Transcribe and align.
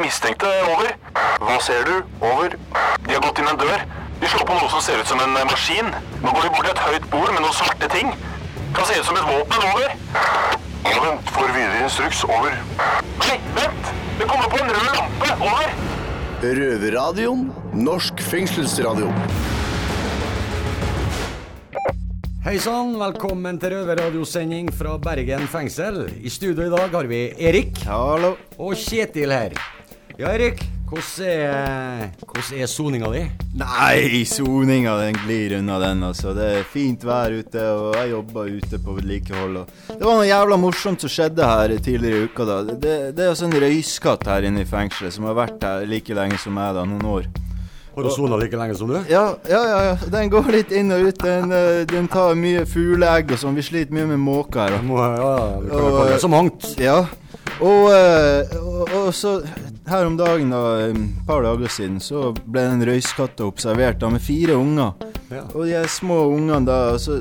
de 0.00 0.06
mistenkte. 0.06 0.48
Over. 0.72 0.94
Hva 1.40 1.58
ser 1.62 1.84
du? 1.84 1.96
Over. 2.24 2.56
De 3.06 3.14
har 3.14 3.22
gått 3.24 3.40
inn 3.40 3.50
en 3.50 3.60
dør. 3.60 3.84
De 4.20 4.28
slår 4.28 4.46
på 4.48 4.56
noe 4.56 4.68
som 4.72 4.82
ser 4.84 5.00
ut 5.00 5.08
som 5.08 5.20
en 5.20 5.36
eh, 5.36 5.46
maskin. 5.48 5.92
Nå 6.22 6.32
går 6.32 6.46
de 6.46 6.52
bort 6.54 6.66
til 6.66 6.72
et 6.74 6.82
høyt 6.86 7.06
bord 7.12 7.32
med 7.34 7.42
noen 7.44 7.56
svarte 7.56 7.88
ting. 7.92 8.12
Kan 8.76 8.88
se 8.88 8.98
ut 9.00 9.08
som 9.08 9.18
et 9.20 9.28
våpen. 9.28 9.66
Over. 9.70 9.94
Ja, 10.88 10.96
vent. 11.04 11.32
Får 11.34 11.52
videre 11.56 11.84
instruks. 11.84 12.24
Over. 12.28 12.56
Nei, 13.20 13.36
vent! 13.56 13.94
Det 14.20 14.28
kommer 14.28 14.52
på 14.52 14.60
en 14.60 14.72
rød 14.72 14.90
lampe. 14.96 15.32
Over. 15.38 15.74
Røverradioen. 16.40 17.48
Norsk 17.76 18.20
fengselsradio. 18.24 19.12
Hei 22.40 22.54
sann, 22.56 22.94
velkommen 22.96 23.58
til 23.60 23.74
røverradiosending 23.74 24.70
fra 24.72 24.94
Bergen 25.00 25.44
fengsel. 25.52 26.06
I 26.24 26.32
studio 26.32 26.70
i 26.70 26.72
dag 26.72 26.96
har 26.96 27.10
vi 27.10 27.26
Erik 27.36 27.84
Hallo. 27.84 28.32
og 28.56 28.80
Kjetil 28.80 29.36
her. 29.36 29.60
Ja, 30.20 30.34
Erik. 30.36 30.58
Hvordan 30.90 32.58
er, 32.60 32.66
soninga 32.68 33.08
di? 33.14 33.22
Nei, 33.56 34.24
soninga 34.28 34.98
den 34.98 35.16
glir 35.22 35.54
unna 35.56 35.78
den, 35.80 36.02
altså. 36.04 36.34
Det 36.36 36.48
er 36.58 36.66
fint 36.68 37.06
vær 37.08 37.32
ute, 37.32 37.62
og 37.72 37.96
jeg 37.96 38.10
jobber 38.10 38.50
ute 38.52 38.80
på 38.84 38.96
vedlikehold. 38.98 39.56
Det 39.88 40.02
var 40.02 40.18
noe 40.18 40.26
jævla 40.28 40.58
morsomt 40.60 41.00
som 41.00 41.12
skjedde 41.14 41.46
her 41.48 41.72
tidligere 41.78 42.18
i 42.18 42.26
uka. 42.28 42.44
da. 42.50 42.58
Det, 42.68 42.98
det 43.16 43.24
er 43.24 43.30
altså 43.30 43.48
en 43.48 43.56
røyskatt 43.64 44.28
her 44.28 44.50
inne 44.50 44.66
i 44.66 44.68
fengselet 44.68 45.16
som 45.16 45.30
har 45.30 45.38
vært 45.40 45.64
her 45.64 45.88
like 45.88 46.18
lenge 46.20 46.42
som 46.44 46.58
meg, 46.58 46.76
da, 46.76 46.84
noen 46.84 47.08
år. 47.14 47.30
Har 47.96 48.04
du 48.04 48.12
sona 48.12 48.42
like 48.44 48.60
lenge 48.60 48.76
som 48.76 48.92
du? 48.92 49.00
Ja, 49.08 49.24
ja, 49.48 49.62
ja. 49.72 49.80
ja. 49.88 49.96
Den 50.18 50.28
går 50.36 50.52
litt 50.52 50.76
inn 50.76 50.92
og 50.92 51.08
ut. 51.08 51.24
Den, 51.24 51.48
eh, 51.56 51.86
den 51.88 52.12
tar 52.12 52.36
mye 52.36 52.68
fugleegg 52.68 53.32
og 53.32 53.40
sånn. 53.40 53.56
Vi 53.56 53.64
sliter 53.72 53.96
mye 53.96 54.12
med 54.12 54.20
måker 54.28 54.66
her. 54.66 54.84
Må, 54.84 55.00
ja, 55.00 55.34
det 55.64 55.72
kan 55.72 55.90
kalle 55.96 56.12
det 56.12 56.22
så 56.28 56.34
mangt. 56.36 56.70
Ja. 56.76 57.00
Og, 57.60 57.88
eh, 57.92 58.56
og, 58.60 58.84
og 59.00 59.12
så 59.16 59.38
her 59.90 60.06
om 60.06 60.16
dagen, 60.18 60.52
da, 60.54 60.62
et 60.86 61.26
par 61.26 61.44
dager 61.44 61.72
siden, 61.72 61.98
så 62.02 62.30
ble 62.44 62.64
den 62.68 62.86
røyskatt 62.86 63.40
observert 63.44 64.00
da 64.00 64.10
med 64.12 64.22
fire 64.22 64.56
unger. 64.58 64.94
Ja. 65.30 65.44
Og 65.54 65.66
de 65.66 65.84
små 65.90 66.22
ungene 66.30 66.64
da, 66.68 66.80
så, 67.02 67.20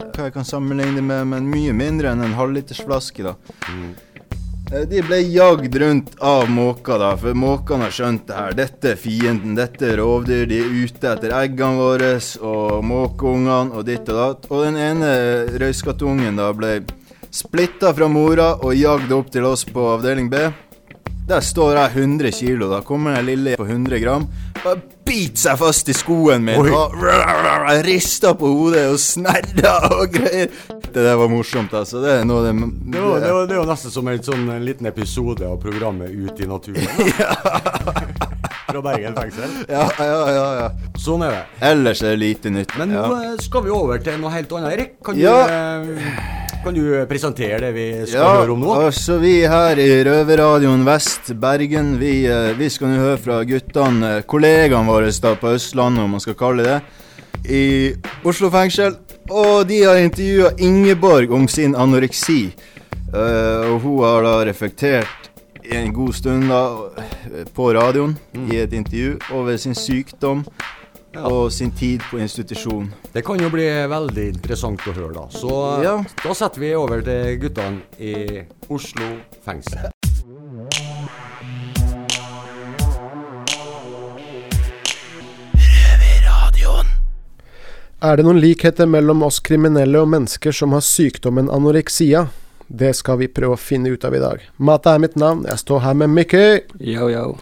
hva 0.00 0.28
jeg 0.28 0.34
kan 0.34 0.46
sammenligne 0.46 1.02
med, 1.02 1.26
men 1.32 1.50
mye 1.50 1.74
mindre 1.76 2.12
enn 2.12 2.24
en 2.26 2.38
halvlitersflaske, 2.38 3.26
da. 3.30 3.36
Mm. 3.70 3.90
De 4.70 5.00
ble 5.02 5.16
jagd 5.26 5.74
rundt 5.82 6.12
av 6.22 6.46
måker, 6.50 7.00
da, 7.02 7.10
for 7.18 7.34
måkene 7.34 7.88
har 7.88 7.94
skjønt 7.94 8.28
det 8.28 8.36
her. 8.38 8.54
Dette 8.54 8.92
er 8.92 9.00
fienden, 9.02 9.56
dette 9.58 9.88
er 9.88 9.98
rovdyr. 9.98 10.44
De 10.46 10.60
er 10.62 10.76
ute 10.84 11.10
etter 11.10 11.34
eggene 11.40 11.80
våre 11.80 12.12
og 12.38 12.84
måkeungene 12.86 13.74
og 13.74 13.88
ditt 13.88 14.06
og 14.14 14.20
datt. 14.20 14.46
Og 14.54 14.62
den 14.68 14.78
ene 14.78 15.10
røyskattungen 15.58 16.38
da 16.38 16.52
ble 16.54 16.76
splitta 17.34 17.90
fra 17.94 18.06
mora 18.10 18.52
og 18.62 18.78
jagd 18.78 19.10
opp 19.14 19.34
til 19.34 19.50
oss 19.50 19.66
på 19.66 19.90
avdeling 19.96 20.30
B. 20.30 20.46
Der 21.30 21.40
står 21.46 21.76
jeg 21.78 21.92
100 22.02 22.32
kilo. 22.34 22.66
Da 22.72 22.80
kommer 22.82 23.14
den 23.20 23.28
lille 23.30 23.52
på 23.58 23.66
100 23.68 24.00
gram. 24.02 24.24
Bare 24.64 24.80
biter 25.06 25.38
seg 25.40 25.58
fast 25.60 25.88
i 25.90 25.94
skoen 25.96 26.42
min 26.44 26.58
Oi. 26.60 26.70
og 26.74 26.96
rister 27.86 28.34
på 28.38 28.50
hodet 28.50 28.82
og 28.90 28.98
snerrer 29.00 29.86
og 29.94 30.10
greier. 30.14 30.50
Det 30.90 31.04
der 31.06 31.14
var 31.20 31.30
morsomt, 31.30 31.72
altså. 31.74 32.00
Det 32.02 32.16
er 32.18 32.26
noe 32.26 32.42
det, 32.48 32.52
det 32.58 32.98
Det 32.98 33.22
det, 33.22 33.32
var, 33.32 33.46
det 33.46 33.58
var 33.60 33.70
nesten 33.70 33.94
som 33.94 34.10
en 34.10 34.22
sånn 34.26 34.48
en 34.56 34.66
liten 34.66 34.90
episode 34.90 35.46
av 35.46 35.60
programmet 35.62 36.10
Ut 36.10 36.42
i 36.42 36.48
naturen. 36.50 36.90
Fra 38.70 38.82
Bergen 38.82 39.14
fengsel. 39.16 39.54
Ja, 39.70 39.86
ja, 39.98 40.18
ja, 40.34 40.44
ja. 40.60 40.66
Sånn 41.02 41.24
er 41.26 41.32
det. 41.34 41.40
Ellers 41.70 42.02
er 42.06 42.12
det 42.14 42.20
lite 42.22 42.52
nytt. 42.54 42.74
Men 42.78 42.92
nå 42.94 43.00
ja. 43.02 43.22
eh, 43.32 43.38
skal 43.42 43.64
vi 43.66 43.72
over 43.74 43.98
til 44.02 44.18
noe 44.22 44.30
helt 44.34 44.52
annet, 44.58 44.76
Erik. 44.76 44.92
Kan 45.06 45.18
du, 45.18 45.24
Ja. 45.24 45.38
eh, 45.46 46.49
kan 46.64 46.74
du 46.74 47.06
presentere 47.08 47.60
det 47.62 47.70
vi 47.72 47.86
skal 48.06 48.18
Ja, 48.20 48.30
høre 48.40 48.52
om 48.52 48.60
nå? 48.60 48.72
altså 48.86 49.18
vi 49.22 49.40
her 49.48 49.78
i 49.80 49.88
Røverradioen 50.04 50.82
Vest 50.84 51.32
Bergen, 51.40 51.94
vi, 52.00 52.26
eh, 52.28 52.52
vi 52.58 52.68
skal 52.68 52.88
nå 52.92 52.98
høre 53.00 53.20
fra 53.20 53.38
guttene, 53.48 54.16
eh, 54.18 54.22
kollegaene 54.28 54.88
våre 54.90 55.10
da 55.22 55.34
på 55.40 55.54
Østlandet, 55.56 56.04
om 56.04 56.10
man 56.10 56.20
skal 56.20 56.34
kalle 56.34 56.66
det, 56.66 56.80
i 57.48 57.94
Oslo 58.24 58.50
fengsel. 58.50 58.96
Og 59.30 59.66
de 59.68 59.82
har 59.84 59.96
intervjua 59.96 60.50
Ingeborg 60.58 61.30
om 61.32 61.46
sin 61.48 61.74
anoreksi. 61.74 62.52
Eh, 63.14 63.72
og 63.72 63.80
hun 63.80 64.04
har 64.04 64.22
da 64.22 64.44
reflektert 64.44 65.06
en 65.64 65.92
god 65.92 66.12
stund 66.14 66.48
da 66.48 66.62
eh, 66.98 67.44
på 67.54 67.72
radioen 67.74 68.16
i 68.50 68.56
et 68.60 68.72
intervju 68.72 69.18
over 69.32 69.56
sin 69.56 69.74
sykdom 69.74 70.44
Ja. 71.12 71.24
og 71.26 71.52
sin 71.52 71.70
tid 71.74 72.02
på 72.10 72.18
institusjon. 72.22 72.92
Det 73.12 73.24
kan 73.26 73.40
jo 73.42 73.50
bli 73.50 73.66
veldig 73.90 74.28
interessant 74.30 74.80
å 74.86 74.92
høre, 74.94 75.12
da. 75.14 75.26
Så 75.30 75.82
Ja. 75.82 76.04
da 76.22 76.34
setter 76.34 76.60
vi 76.60 76.74
over 76.74 77.02
til 77.02 77.38
guttene 77.38 77.82
i 77.98 78.44
Oslo 78.68 79.16
fengsel. 79.44 79.90
Er 88.02 88.16
det 88.16 88.24
noen 88.24 88.38
likheter 88.40 88.86
mellom 88.88 89.20
oss 89.26 89.42
kriminelle 89.44 90.00
og 90.00 90.08
mennesker 90.08 90.54
som 90.56 90.72
har 90.72 90.80
sykdommen 90.80 91.50
anoreksia? 91.52 92.28
Det 92.66 92.94
skal 92.96 93.18
vi 93.20 93.28
prøve 93.28 93.58
å 93.58 93.60
finne 93.60 93.92
ut 93.92 94.04
av 94.08 94.14
i 94.16 94.22
dag. 94.22 94.40
Mata 94.56 94.94
er 94.94 95.02
mitt 95.04 95.18
navn, 95.20 95.42
jeg 95.44 95.60
står 95.60 95.82
her 95.84 95.94
med 96.00 96.08
Mickey. 96.14 96.60
Yo, 96.80 97.10
yo. 97.12 97.36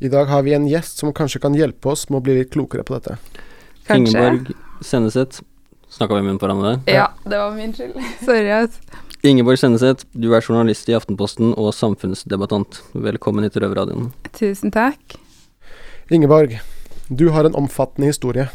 I 0.00 0.08
dag 0.08 0.24
har 0.24 0.42
vi 0.42 0.52
en 0.54 0.66
gjest 0.70 1.00
som 1.00 1.10
kanskje 1.12 1.40
kan 1.42 1.54
hjelpe 1.58 1.88
oss 1.90 2.04
med 2.06 2.20
å 2.20 2.22
bli 2.22 2.36
litt 2.36 2.52
klokere 2.54 2.84
på 2.86 2.94
dette. 2.94 3.16
Kanskje. 3.88 4.14
Ingeborg 4.14 4.52
Senneset. 4.86 5.40
Snakka 5.90 6.14
vi 6.14 6.22
med 6.22 6.38
hverandre 6.38 6.76
der? 6.76 7.00
Ja, 7.00 7.06
det 7.24 7.40
var 7.40 7.56
min 7.56 7.72
skyld. 7.74 7.96
Sorry. 8.28 8.46
Ass. 8.54 8.78
Ingeborg 9.26 9.58
Senneset, 9.58 10.04
du 10.14 10.30
er 10.36 10.44
journalist 10.44 10.86
i 10.86 10.94
Aftenposten 10.94 11.50
og 11.58 11.72
samfunnsdebattant. 11.74 12.78
Velkommen 12.94 13.42
hit 13.42 13.56
til 13.56 13.66
Røverradioen. 13.66 14.12
Tusen 14.38 14.70
takk. 14.70 15.18
Ingeborg, 16.14 16.60
du 17.10 17.32
har 17.34 17.48
en 17.48 17.58
omfattende 17.58 18.12
historie. 18.12 18.46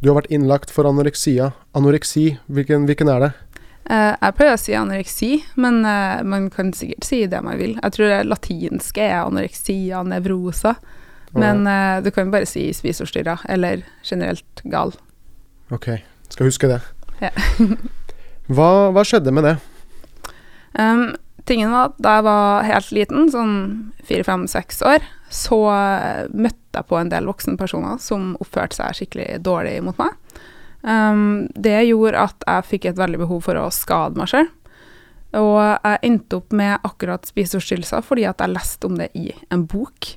Du 0.00 0.08
har 0.08 0.22
vært 0.22 0.32
innlagt 0.32 0.72
for 0.72 0.88
anoreksia. 0.88 1.50
Anoreksi, 1.76 2.38
hvilken, 2.48 2.88
hvilken 2.88 3.12
er 3.12 3.26
det? 3.26 3.30
Eh, 3.86 4.12
jeg 4.18 4.34
pleier 4.34 4.56
å 4.56 4.58
si 4.58 4.74
anoreksi, 4.74 5.30
men 5.62 5.84
eh, 5.86 6.22
man 6.26 6.48
kan 6.50 6.72
sikkert 6.74 7.06
si 7.06 7.20
det 7.30 7.38
man 7.46 7.58
vil. 7.60 7.76
Jeg 7.78 7.94
tror 7.94 8.10
det 8.10 8.22
latinske 8.26 9.04
er 9.04 9.20
anoreksia 9.20 10.02
nevrosa, 10.06 10.74
men 11.36 11.66
eh, 11.70 12.00
du 12.02 12.10
kan 12.14 12.32
bare 12.32 12.48
si 12.50 12.66
spiseforstyrra, 12.74 13.38
eller 13.52 13.84
generelt 14.06 14.64
gal. 14.72 14.94
Ok, 15.74 15.92
skal 16.32 16.50
huske 16.50 16.70
det. 16.70 16.80
Ja. 17.22 17.30
hva, 18.56 18.70
hva 18.94 19.06
skjedde 19.06 19.34
med 19.34 19.46
det? 19.46 19.54
Um, 20.76 21.14
tingen 21.48 21.70
var 21.72 21.92
at 21.92 22.02
da 22.02 22.18
jeg 22.18 22.26
var 22.26 22.66
helt 22.66 22.92
liten, 22.98 23.30
sånn 23.32 23.56
fire, 24.02 24.26
fem, 24.26 24.48
seks 24.50 24.82
år, 24.86 25.06
så 25.30 25.60
møtte 26.34 26.80
jeg 26.80 26.86
på 26.90 26.98
en 26.98 27.10
del 27.10 27.26
voksne 27.30 27.56
personer 27.58 28.02
som 28.02 28.34
oppførte 28.42 28.78
seg 28.78 28.98
skikkelig 28.98 29.40
dårlig 29.46 29.78
mot 29.86 29.98
meg. 29.98 30.18
Um, 30.82 31.48
det 31.54 31.78
gjorde 31.88 32.28
at 32.28 32.46
jeg 32.46 32.68
fikk 32.70 32.88
et 32.90 33.00
veldig 33.00 33.22
behov 33.24 33.42
for 33.48 33.58
å 33.58 33.70
skade 33.74 34.18
meg 34.20 34.30
sjøl. 34.30 34.48
Og 35.36 35.58
jeg 35.58 36.00
endte 36.06 36.38
opp 36.38 36.54
med 36.56 36.86
akkurat 36.86 37.26
spiseforstyrrelser 37.28 38.04
fordi 38.06 38.24
at 38.28 38.40
jeg 38.40 38.54
leste 38.54 38.88
om 38.88 38.96
det 39.00 39.10
i 39.18 39.28
en 39.52 39.66
bok, 39.68 40.12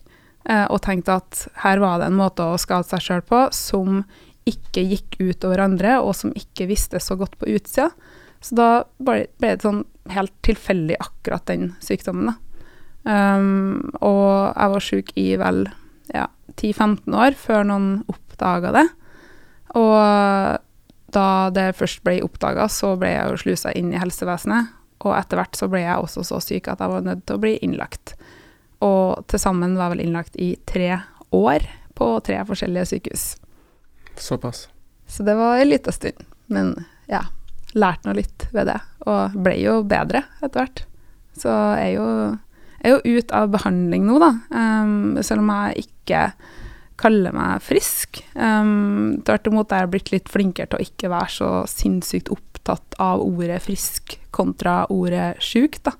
eh, 0.46 0.66
og 0.70 0.84
tenkte 0.86 1.18
at 1.20 1.42
her 1.66 1.82
var 1.84 2.00
det 2.00 2.10
en 2.10 2.20
måte 2.20 2.46
å 2.46 2.60
skade 2.62 2.88
seg 2.88 3.04
sjøl 3.04 3.24
på 3.28 3.42
som 3.56 4.04
ikke 4.50 4.86
gikk 4.86 5.18
ut 5.20 5.46
over 5.46 5.66
andre, 5.66 5.98
og 6.02 6.14
som 6.18 6.34
ikke 6.38 6.70
visste 6.70 7.02
så 7.04 7.18
godt 7.20 7.36
på 7.42 7.50
utsida. 7.52 7.90
Så 8.40 8.56
da 8.56 8.70
ble 9.04 9.26
det 9.44 9.60
sånn 9.66 9.84
helt 10.10 10.34
tilfeldig 10.46 10.96
akkurat 11.02 11.46
den 11.50 11.74
sykdommen, 11.84 12.32
da. 12.32 12.38
Um, 13.10 13.92
og 14.04 14.52
jeg 14.52 14.72
var 14.74 14.84
sjuk 14.84 15.12
i 15.18 15.28
vel 15.40 15.62
ja, 16.12 16.26
10-15 16.58 17.16
år 17.16 17.38
før 17.40 17.68
noen 17.68 17.92
oppdaga 18.12 18.74
det. 18.76 18.88
Og 19.78 20.66
da 21.14 21.28
det 21.54 21.72
først 21.78 22.04
ble 22.06 22.20
oppdaga, 22.26 22.68
så 22.72 22.96
ble 23.00 23.12
jeg 23.14 23.30
jo 23.32 23.42
slusa 23.44 23.74
inn 23.78 23.94
i 23.94 24.02
helsevesenet. 24.02 24.76
Og 25.06 25.16
etter 25.16 25.40
hvert 25.40 25.56
så 25.56 25.70
ble 25.72 25.84
jeg 25.84 26.04
også 26.04 26.26
så 26.28 26.42
syk 26.44 26.68
at 26.72 26.82
jeg 26.84 26.92
var 26.92 27.06
nødt 27.06 27.24
til 27.28 27.38
å 27.38 27.44
bli 27.44 27.56
innlagt. 27.66 28.16
Og 28.86 29.24
til 29.32 29.42
sammen 29.42 29.78
var 29.78 29.90
jeg 29.90 29.98
vel 29.98 30.06
innlagt 30.06 30.40
i 30.40 30.50
tre 30.70 30.92
år 31.36 31.66
på 32.00 32.12
tre 32.26 32.42
forskjellige 32.48 32.92
sykehus. 32.94 33.26
Såpass. 34.20 34.68
Så 35.08 35.24
det 35.24 35.36
var 35.40 35.60
en 35.60 35.72
liten 35.72 35.96
stund. 35.96 36.28
Men 36.52 36.74
ja, 37.10 37.24
lærte 37.74 38.10
nå 38.10 38.16
litt 38.20 38.48
ved 38.56 38.70
det. 38.70 38.78
Og 39.08 39.36
ble 39.40 39.56
jo 39.62 39.80
bedre 39.88 40.24
etter 40.44 40.62
hvert. 40.62 40.86
Så 41.40 41.52
jeg 41.80 41.86
er 41.86 41.94
jo, 41.96 42.08
jeg 42.80 42.92
er 42.92 42.96
jo 42.96 43.20
ut 43.20 43.36
av 43.36 43.52
behandling 43.54 44.08
nå, 44.08 44.20
da. 44.22 44.32
Um, 44.52 45.20
selv 45.24 45.44
om 45.44 45.54
jeg 45.54 45.88
ikke 45.88 46.24
kaller 47.00 47.36
meg 47.36 47.64
frisk. 47.64 48.22
Um, 48.36 49.20
Tvert 49.26 49.48
imot 49.50 49.74
er 49.74 49.86
jeg 49.86 49.94
blitt 49.94 50.12
litt 50.14 50.32
flinkere 50.32 50.70
til 50.70 50.80
å 50.80 50.88
ikke 50.88 51.12
være 51.12 51.34
så 51.34 51.52
sinnssykt 51.70 52.32
opptatt 52.34 52.98
av 53.02 53.24
ordet 53.24 53.62
frisk 53.64 54.18
kontra 54.36 54.84
ordet 54.94 55.38
sjuk, 55.44 55.80
da. 55.86 55.96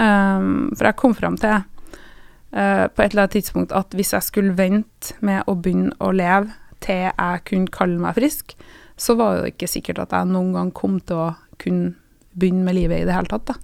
Um, 0.00 0.70
for 0.76 0.88
jeg 0.88 0.98
kom 1.00 1.16
fram 1.18 1.36
til 1.40 1.58
uh, 1.60 2.86
på 2.88 3.02
et 3.02 3.10
eller 3.10 3.26
annet 3.26 3.36
tidspunkt 3.36 3.74
at 3.76 3.96
hvis 3.96 4.14
jeg 4.16 4.26
skulle 4.26 4.56
vente 4.56 5.16
med 5.26 5.44
å 5.50 5.56
begynne 5.58 5.96
å 6.00 6.12
leve 6.14 6.54
til 6.80 7.10
jeg 7.10 7.44
kunne 7.48 7.74
kalle 7.74 8.00
meg 8.00 8.16
frisk, 8.16 8.54
så 9.00 9.16
var 9.16 9.40
det 9.40 9.54
ikke 9.54 9.68
sikkert 9.70 10.00
at 10.04 10.14
jeg 10.16 10.30
noen 10.30 10.54
gang 10.56 10.70
kom 10.76 10.98
til 11.04 11.20
å 11.20 11.28
kunne 11.60 11.94
begynne 12.36 12.64
med 12.64 12.76
livet 12.78 13.02
i 13.02 13.08
det 13.08 13.16
hele 13.16 13.28
tatt, 13.28 13.50
da. 13.50 13.56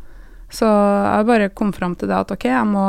Så 0.52 0.66
jeg 0.66 1.26
bare 1.26 1.52
kom 1.58 1.72
fram 1.74 1.96
til 1.98 2.10
det 2.10 2.18
at 2.18 2.32
ok, 2.32 2.46
jeg 2.48 2.68
må 2.70 2.86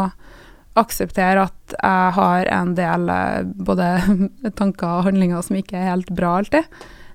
akseptere 0.78 1.48
at 1.48 1.76
jeg 1.76 2.14
har 2.18 2.50
en 2.54 2.76
del 2.78 3.10
eh, 3.12 3.50
både 3.68 3.90
tanker 4.60 5.00
og 5.00 5.10
handlinger 5.10 5.44
som 5.46 5.60
ikke 5.60 5.78
er 5.80 5.92
helt 5.92 6.14
bra 6.16 6.38
alltid. 6.42 6.68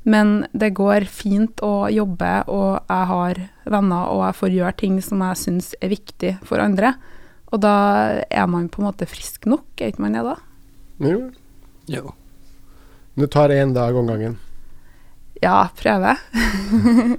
Men 0.02 0.46
det 0.50 0.72
går 0.74 1.06
fint 1.06 1.62
å 1.62 1.86
jobbe, 1.92 2.30
og 2.50 2.80
jeg 2.90 3.08
har 3.12 3.40
venner, 3.70 4.08
og 4.10 4.24
jeg 4.26 4.38
får 4.40 4.56
gjøre 4.56 4.78
ting 4.80 4.96
som 5.04 5.22
jeg 5.22 5.38
syns 5.38 5.68
er 5.78 5.92
viktig 5.92 6.32
for 6.46 6.62
andre. 6.62 6.96
Og 7.52 7.60
da 7.62 7.76
er 8.26 8.48
man 8.50 8.66
på 8.72 8.82
en 8.82 8.88
måte 8.88 9.06
frisk 9.06 9.46
nok, 9.46 9.68
er 9.78 9.92
ikke 9.92 10.02
man 10.02 10.16
det 10.18 10.24
da? 10.26 10.34
Jo. 11.04 11.20
Jo. 11.90 12.16
Du 13.14 13.28
tar 13.30 13.54
én 13.54 13.74
dag 13.76 13.94
om 13.96 14.08
gangen. 14.08 14.38
Ja, 15.42 15.68
prøver. 15.76 16.18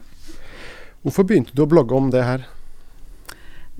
Hvorfor 1.04 1.28
begynte 1.28 1.56
du 1.56 1.64
å 1.64 1.70
blogge 1.70 1.96
om 1.96 2.10
det 2.12 2.24
her? 2.24 2.48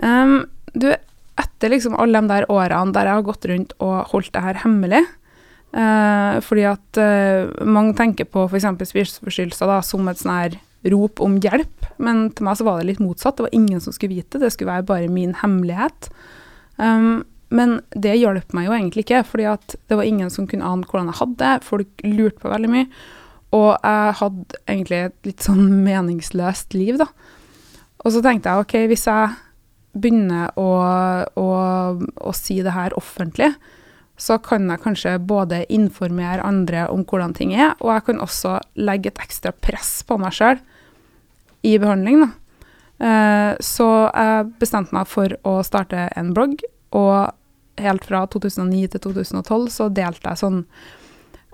Um, 0.04 0.44
du, 0.76 0.92
etter 1.40 1.74
liksom 1.74 1.98
alle 2.00 2.22
de 2.22 2.32
der 2.32 2.48
årene 2.52 2.94
der 2.96 3.10
jeg 3.10 3.20
har 3.20 3.28
gått 3.28 3.48
rundt 3.50 3.76
og 3.82 3.96
holdt 4.12 4.34
det 4.36 4.44
her 4.46 4.62
hemmelig, 4.64 5.02
eh, 5.74 6.38
fordi 6.46 6.68
at 6.70 7.02
eh, 7.02 7.50
mange 7.66 7.96
tenker 7.98 8.30
på 8.30 8.46
f.eks. 8.50 8.70
spiseforstyrrelser 8.92 9.72
da, 9.72 9.82
som 9.86 10.10
et 10.12 10.22
sånn 10.22 10.36
her 10.36 10.60
rop 10.94 11.22
om 11.24 11.38
hjelp, 11.42 11.88
men 12.04 12.26
til 12.36 12.48
meg 12.48 12.58
så 12.60 12.68
var 12.68 12.82
det 12.82 12.90
litt 12.92 13.04
motsatt. 13.04 13.38
Det 13.38 13.48
var 13.48 13.56
ingen 13.56 13.80
som 13.84 13.96
skulle 13.96 14.18
vite 14.18 14.38
det, 14.38 14.48
det 14.48 14.56
skulle 14.56 14.74
være 14.74 14.90
bare 14.90 15.12
min 15.12 15.36
hemmelighet. 15.40 16.10
Um, 16.76 17.24
men 17.54 17.78
det 17.94 18.18
hjalp 18.18 18.56
meg 18.58 18.68
jo 18.68 18.74
egentlig 18.76 19.06
ikke, 19.06 19.22
fordi 19.30 19.46
at 19.52 19.76
det 19.88 19.98
var 20.00 20.10
ingen 20.10 20.32
som 20.34 20.48
kunne 20.50 20.68
ane 20.68 20.88
hvordan 20.90 21.12
jeg 21.12 21.20
hadde 21.22 21.40
det. 21.40 21.68
Folk 21.68 22.04
lurte 22.04 22.42
på 22.42 22.52
veldig 22.52 22.72
mye. 22.74 22.88
Og 23.54 23.70
jeg 23.78 24.18
hadde 24.20 24.60
egentlig 24.66 25.00
et 25.06 25.30
litt 25.30 25.46
sånn 25.46 25.68
meningsløst 25.86 26.74
liv, 26.76 26.98
da. 27.00 27.08
Og 28.04 28.16
så 28.16 28.24
tenkte 28.26 28.52
jeg 28.52 28.66
OK, 28.66 28.76
hvis 28.92 29.06
jeg 29.08 29.36
begynner 29.94 30.52
å, 30.60 30.70
å, 31.38 31.48
å 31.98 32.36
si 32.36 32.60
det 32.66 32.74
her 32.76 32.96
offentlig, 32.98 33.54
så 34.18 34.38
kan 34.42 34.70
jeg 34.70 34.82
kanskje 34.84 35.18
både 35.26 35.64
informere 35.74 36.46
andre 36.46 36.86
om 36.94 37.04
hvordan 37.08 37.34
ting 37.38 37.54
er, 37.56 37.74
og 37.82 37.94
jeg 37.96 38.06
kan 38.10 38.22
også 38.24 38.58
legge 38.78 39.12
et 39.12 39.22
ekstra 39.24 39.54
press 39.54 40.02
på 40.08 40.20
meg 40.22 40.36
sjøl 40.38 40.62
i 41.66 41.78
behandling. 41.82 42.28
Eh, 43.04 43.54
så 43.64 43.90
jeg 44.10 44.52
bestemte 44.62 44.96
meg 44.96 45.10
for 45.10 45.34
å 45.50 45.58
starte 45.66 46.08
en 46.20 46.34
blogg, 46.36 46.62
og 46.94 47.34
helt 47.82 48.06
fra 48.06 48.26
2009 48.30 48.94
til 48.94 49.02
2012 49.08 49.72
så 49.74 49.90
delte 49.90 50.30
jeg 50.30 50.44
sånn 50.44 50.60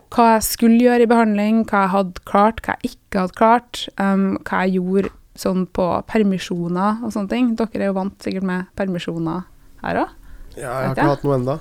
hva 0.09 0.25
jeg 0.33 0.45
skulle 0.47 0.81
gjøre 0.81 1.06
i 1.06 1.09
behandling, 1.09 1.62
hva 1.69 1.85
jeg 1.85 1.94
hadde 1.94 2.24
klart, 2.27 2.62
hva 2.65 2.75
jeg 2.80 2.95
ikke 2.95 3.24
hadde 3.24 3.38
klart, 3.38 3.81
um, 4.01 4.31
hva 4.47 4.63
jeg 4.65 4.80
gjorde 4.80 5.13
sånn 5.39 5.65
på 5.75 5.88
permisjoner 6.09 7.03
og 7.03 7.13
sånne 7.15 7.31
ting. 7.31 7.53
Dere 7.59 7.83
er 7.83 7.89
jo 7.91 7.97
vant 7.97 8.18
sikkert 8.25 8.47
med 8.50 8.69
permisjoner 8.80 9.47
her 9.86 10.03
òg? 10.03 10.13
Ja, 10.56 10.62
jeg 10.62 10.69
har 10.74 10.94
ikke 10.94 11.06
jeg. 11.06 11.15
hatt 11.15 11.25
noe 11.27 11.39
enda. 11.39 11.57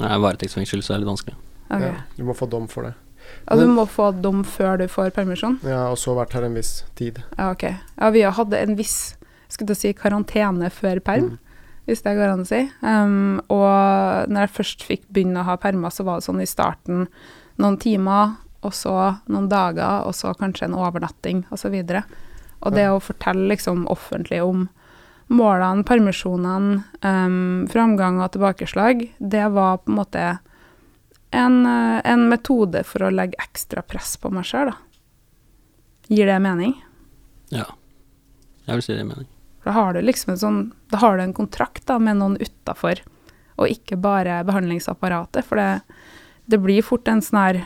Nei, 0.00 0.12
Varetektsfengsel, 0.24 0.82
så 0.82 0.94
er 0.94 0.98
det 0.98 1.04
litt 1.04 1.12
vanskelig. 1.12 1.40
Okay. 1.68 1.90
Ja, 1.90 2.04
du 2.16 2.24
må 2.26 2.36
få 2.36 2.48
dom 2.50 2.68
for 2.70 2.88
det. 2.88 2.94
Ja, 3.44 3.56
du 3.56 3.66
må 3.72 3.84
få 3.88 4.10
dom 4.24 4.42
før 4.48 4.78
du 4.80 4.88
får 4.90 5.12
permisjon? 5.16 5.58
Ja, 5.64 5.86
og 5.92 5.98
så 6.00 6.16
vært 6.16 6.34
her 6.36 6.44
en 6.44 6.56
viss 6.56 6.82
tid. 6.98 7.22
Ja, 7.38 7.52
ok. 7.52 7.68
Ja, 7.72 8.10
vi 8.12 8.24
hadde 8.38 8.60
en 8.60 8.76
viss 8.80 9.14
skulle 9.54 9.74
du 9.74 9.78
si, 9.78 9.92
karantene 9.96 10.70
før 10.72 11.00
perm, 11.04 11.34
hvis 11.88 12.02
det 12.04 12.16
går 12.18 12.32
an 12.32 12.44
å 12.44 12.48
si. 12.48 12.62
Um, 12.82 13.40
og 13.52 14.30
når 14.30 14.46
jeg 14.46 14.54
først 14.58 14.86
fikk 14.88 15.06
begynne 15.12 15.42
å 15.42 15.48
ha 15.50 15.58
permer, 15.60 15.94
så 15.94 16.06
var 16.06 16.20
det 16.20 16.28
sånn 16.28 16.42
i 16.42 16.48
starten 16.48 17.06
noen 17.60 17.78
timer, 17.80 18.38
og 18.64 18.72
så 18.74 18.94
noen 19.28 19.50
dager, 19.52 20.06
og 20.08 20.16
så 20.16 20.32
kanskje 20.38 20.70
en 20.70 20.78
overnatting, 20.80 21.44
osv. 21.52 21.74
Og, 21.76 21.92
så. 21.92 22.22
Og 22.64 22.72
det 22.74 22.86
å 22.88 23.02
fortelle 23.02 23.50
liksom 23.52 23.84
offentlig 23.92 24.40
om 24.42 24.66
målene, 25.32 25.84
permisjonene, 25.88 26.82
um, 27.04 27.66
framgang 27.72 28.20
og 28.20 28.32
tilbakeslag, 28.34 29.06
det 29.18 29.44
var 29.52 29.82
på 29.84 29.92
en 29.92 29.98
måte 29.98 30.24
en, 31.34 31.66
eh, 31.66 32.00
en 32.04 32.28
metode 32.28 32.84
for 32.86 33.02
å 33.02 33.10
legge 33.10 33.40
ekstra 33.42 33.82
press 33.82 34.14
på 34.20 34.30
meg 34.30 34.46
sjøl, 34.46 34.70
da. 34.70 34.76
Gir 36.12 36.28
det 36.28 36.36
mening? 36.44 36.76
Ja. 37.50 37.64
Jeg 38.68 38.76
vil 38.76 38.84
si 38.84 38.92
det 38.92 39.00
gir 39.00 39.08
mening. 39.08 39.30
Da 39.64 39.72
har 39.74 39.96
du 39.96 40.02
liksom 40.04 40.34
en 40.34 40.40
sånn 40.40 40.60
Da 40.92 41.00
har 41.00 41.16
du 41.16 41.24
en 41.24 41.34
kontrakt 41.34 41.86
da 41.88 41.98
med 41.98 42.20
noen 42.20 42.36
utafor, 42.38 43.00
og 43.58 43.70
ikke 43.70 43.96
bare 43.98 44.44
behandlingsapparatet. 44.46 45.42
For 45.48 45.58
det, 45.58 45.82
det 46.46 46.60
blir 46.62 46.84
fort 46.86 47.08
en 47.08 47.22
sånn 47.24 47.40
her 47.40 47.60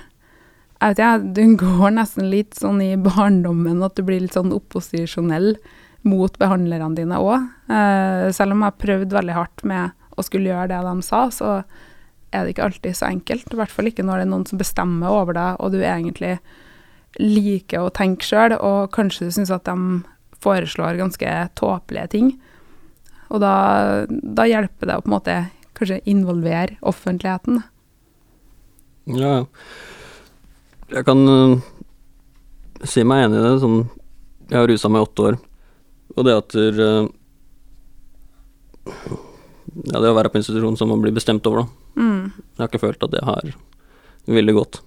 Jeg 0.78 0.94
vet 0.94 1.00
ikke, 1.02 1.32
du 1.34 1.56
går 1.58 1.94
nesten 1.96 2.28
litt 2.30 2.54
sånn 2.58 2.78
i 2.84 2.92
barndommen 3.02 3.82
at 3.82 3.96
du 3.98 4.04
blir 4.06 4.22
litt 4.22 4.36
sånn 4.36 4.54
opposisjonell 4.54 5.56
mot 6.06 6.36
behandlerne 6.38 6.94
dine 6.94 7.18
òg. 7.18 7.48
Eh, 7.66 8.28
selv 8.34 8.54
om 8.54 8.62
jeg 8.62 8.70
har 8.70 8.82
prøvd 8.84 9.16
veldig 9.16 9.34
hardt 9.34 9.64
med 9.66 9.96
å 10.14 10.24
skulle 10.26 10.52
gjøre 10.52 10.70
det 10.70 10.78
de 10.86 11.06
sa, 11.06 11.24
så 11.34 11.50
er 12.30 12.44
det 12.44 12.54
ikke 12.54 12.68
alltid 12.68 12.94
så 12.94 13.08
enkelt. 13.08 13.50
I 13.50 13.58
hvert 13.58 13.74
fall 13.74 13.90
ikke 13.90 14.06
når 14.06 14.20
det 14.20 14.26
er 14.28 14.32
noen 14.34 14.46
som 14.46 14.60
bestemmer 14.60 15.10
over 15.10 15.34
deg, 15.34 15.58
og 15.58 15.74
du 15.74 15.80
egentlig 15.80 16.36
liker 17.18 17.82
å 17.82 17.92
tenke 17.94 18.26
sjøl, 18.26 18.54
og 18.62 18.92
kanskje 18.94 19.26
du 19.26 19.34
syns 19.34 19.50
at 19.54 19.66
de 19.66 20.02
foreslår 20.38 21.00
ganske 21.00 21.34
tåpelige 21.58 22.12
ting. 22.14 22.32
Og 23.32 23.42
da, 23.42 24.06
da 24.06 24.46
hjelper 24.46 24.88
det 24.88 24.98
å 24.98 25.02
på 25.02 25.10
en 25.10 25.16
måte 25.16 25.38
kanskje 25.78 26.02
involvere 26.10 26.78
offentligheten. 26.86 27.64
Ja, 29.08 29.40
ja. 29.40 29.44
Jeg 30.88 31.04
kan 31.04 31.20
uh, 31.28 31.58
si 32.88 33.04
meg 33.04 33.26
enig 33.26 33.38
i 33.40 33.44
det. 33.44 33.54
Sånn, 33.62 33.80
jeg 34.48 34.56
har 34.56 34.68
rusa 34.70 34.90
meg 34.92 35.02
i 35.02 35.06
åtte 35.08 35.26
år, 35.28 35.38
og 36.16 36.24
det 36.24 36.36
at 36.38 36.54
øh, 36.56 37.08
Ja, 39.92 40.00
det 40.00 40.08
å 40.08 40.16
være 40.16 40.30
på 40.32 40.40
institusjon 40.40 40.78
som 40.80 40.88
man 40.88 41.02
blir 41.04 41.12
bestemt 41.14 41.46
over, 41.46 41.66
da. 41.66 42.00
Mm. 42.00 42.22
Jeg 42.32 42.62
har 42.62 42.70
ikke 42.70 42.80
følt 42.86 43.04
at 43.04 43.12
det 43.12 43.24
har 43.26 43.50
veldig 44.28 44.54
godt. 44.56 44.80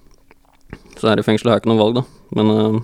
Så 0.98 1.12
her 1.12 1.22
i 1.22 1.26
fengselet 1.26 1.52
har 1.52 1.60
jeg 1.60 1.64
ikke 1.64 1.72
noe 1.74 1.84
valg, 1.84 2.02
da. 2.02 2.04
Men 2.38 2.50
uh, 2.50 2.82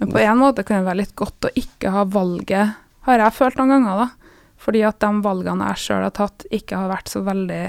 Men 0.00 0.12
på 0.12 0.22
en 0.24 0.40
måte 0.40 0.64
kan 0.64 0.80
det 0.80 0.88
være 0.88 1.02
litt 1.02 1.14
godt 1.16 1.48
å 1.48 1.52
ikke 1.56 1.92
ha 1.92 2.06
valget, 2.08 2.80
har 3.06 3.22
jeg 3.22 3.36
følt 3.36 3.60
noen 3.60 3.74
ganger, 3.76 4.06
da. 4.06 4.32
Fordi 4.56 4.82
at 4.88 4.98
de 5.04 5.12
valgene 5.24 5.68
jeg 5.74 5.84
sjøl 5.84 6.06
har 6.06 6.16
tatt, 6.16 6.48
ikke 6.48 6.80
har 6.80 6.90
vært 6.90 7.12
så 7.12 7.20
veldig 7.26 7.62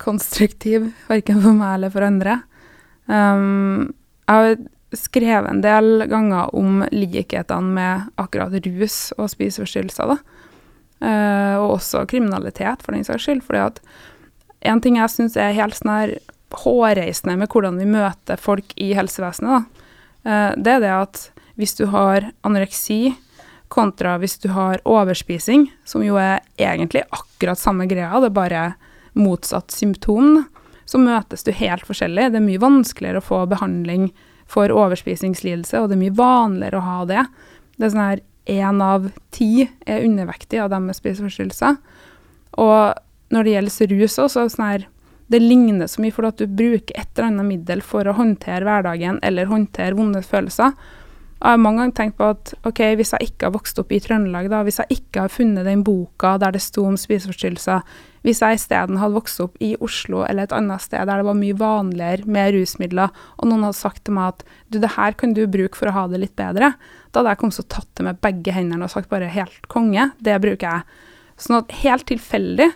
konstruktive, 0.00 0.92
verken 1.08 1.40
for 1.40 1.56
meg 1.56 1.78
eller 1.78 1.92
for 1.96 2.04
andre. 2.04 2.40
Um, 3.10 3.90
jeg 4.30 4.36
har 4.36 4.60
skrevet 4.96 5.50
en 5.50 5.62
del 5.64 6.04
ganger 6.10 6.54
om 6.56 6.84
likhetene 6.94 7.74
med 7.74 8.10
akkurat 8.20 8.54
rus 8.66 8.98
og 9.18 9.30
spiseforstyrrelser, 9.32 10.14
da. 10.14 10.18
Uh, 11.00 11.56
og 11.62 11.78
også 11.78 12.04
kriminalitet, 12.10 12.84
for 12.84 12.94
den 12.94 13.06
saks 13.06 13.24
skyld. 13.24 13.42
fordi 13.46 13.62
at 13.64 13.80
en 14.70 14.80
ting 14.84 14.98
jeg 15.00 15.10
syns 15.10 15.38
er 15.40 15.56
helt 15.56 15.78
sånn 15.78 15.94
her 15.94 16.14
hårreisende 16.60 17.38
med 17.40 17.48
hvordan 17.48 17.78
vi 17.80 17.88
møter 17.88 18.36
folk 18.36 18.74
i 18.76 18.92
helsevesenet, 18.98 19.64
da, 19.64 19.86
uh, 20.28 20.52
det 20.60 20.76
er 20.76 20.84
det 20.84 20.94
at 20.94 21.26
hvis 21.60 21.76
du 21.76 21.86
har 21.92 22.30
anoreksi 22.46 23.16
kontra 23.70 24.16
hvis 24.18 24.38
du 24.42 24.50
har 24.52 24.80
overspising, 24.88 25.68
som 25.86 26.02
jo 26.04 26.18
er 26.20 26.42
egentlig 26.58 27.04
akkurat 27.14 27.58
samme 27.58 27.86
greia, 27.90 28.18
det 28.20 28.30
er 28.32 28.38
bare 28.38 28.64
motsatt 29.18 29.70
symptom, 29.74 30.34
da, 30.40 30.59
så 30.90 30.98
møtes 30.98 31.46
du 31.46 31.52
helt 31.54 31.86
forskjellig. 31.86 32.32
Det 32.32 32.40
er 32.40 32.46
mye 32.48 32.62
vanskeligere 32.62 33.22
å 33.22 33.26
få 33.28 33.44
behandling 33.50 34.10
for 34.50 34.72
overspisingslidelse, 34.74 35.78
og 35.78 35.90
det 35.90 35.96
er 35.96 36.04
mye 36.04 36.18
vanligere 36.18 36.80
å 36.80 36.86
ha 36.86 37.00
det. 37.06 37.26
Det 37.76 37.86
er 37.86 37.92
sånn 37.94 38.08
her 38.08 38.24
én 38.50 38.80
av 38.82 39.10
ti 39.30 39.68
er 39.86 40.06
undervektig 40.06 40.58
av 40.58 40.72
dem 40.72 40.88
med 40.90 40.98
spiseforstyrrelser. 40.98 41.76
Og 42.58 43.30
når 43.30 43.46
det 43.46 43.52
gjelder 43.54 43.94
rus 44.00 44.18
òg, 44.18 44.32
så 44.32 44.42
er 44.42 44.48
det 44.48 44.54
sånn 44.56 44.70
her 44.70 44.88
det 45.30 45.38
ligner 45.38 45.86
så 45.86 46.02
mye 46.02 46.14
for 46.14 46.26
at 46.26 46.40
du 46.42 46.50
bruker 46.50 46.96
et 46.98 47.12
eller 47.14 47.28
annet 47.28 47.46
middel 47.46 47.84
for 47.86 48.08
å 48.08 48.16
håndtere 48.18 48.66
hverdagen 48.66 49.20
eller 49.22 49.46
håndtere 49.46 49.94
vonde 49.94 50.24
følelser. 50.26 50.74
Jeg 51.40 51.54
har 51.54 51.60
mange 51.62 51.84
ganger 51.84 51.96
tenkt 51.96 52.16
på 52.18 52.32
at 52.34 52.50
ok, 52.66 52.80
hvis 52.98 53.14
jeg 53.14 53.30
ikke 53.30 53.46
har 53.46 53.54
vokst 53.54 53.78
opp 53.80 53.94
i 53.94 54.00
Trøndelag, 54.02 54.50
da, 54.50 54.64
hvis 54.66 54.80
jeg 54.82 54.98
ikke 54.98 55.22
har 55.24 55.32
funnet 55.32 55.68
den 55.68 55.84
boka 55.86 56.34
der 56.42 56.56
det 56.56 56.64
sto 56.64 56.82
om 56.88 56.98
spiseforstyrrelser, 56.98 57.86
hvis 58.26 58.42
jeg 58.44 58.58
isteden 58.58 58.98
hadde 59.00 59.16
vokst 59.16 59.40
opp 59.40 59.56
i 59.64 59.72
Oslo 59.80 60.22
eller 60.26 60.44
et 60.44 60.54
annet 60.56 60.84
sted 60.84 61.06
der 61.08 61.22
det 61.22 61.26
var 61.28 61.38
mye 61.38 61.56
vanligere 61.56 62.28
med 62.28 62.52
rusmidler, 62.56 63.14
og 63.40 63.48
noen 63.48 63.64
hadde 63.68 63.80
sagt 63.80 64.04
til 64.04 64.16
meg 64.16 64.34
at 64.34 64.44
du, 64.68 64.78
det 64.82 64.94
her 64.96 65.16
kan 65.16 65.32
du 65.36 65.46
bruke 65.50 65.78
for 65.78 65.88
å 65.88 65.96
ha 65.96 66.06
det 66.10 66.20
litt 66.20 66.36
bedre, 66.38 66.74
da 67.10 67.20
hadde 67.20 67.34
jeg 67.34 67.42
kommet 67.42 67.62
og 67.62 67.70
tatt 67.72 67.90
det 67.96 68.06
med 68.06 68.20
begge 68.24 68.54
hendene 68.56 68.86
og 68.86 68.92
sagt 68.92 69.10
bare 69.12 69.30
helt 69.32 69.68
konge, 69.72 70.10
det 70.20 70.36
bruker 70.44 70.68
jeg. 70.68 71.00
Sånn 71.40 71.60
at 71.62 71.76
helt 71.80 72.06
tilfeldig 72.10 72.68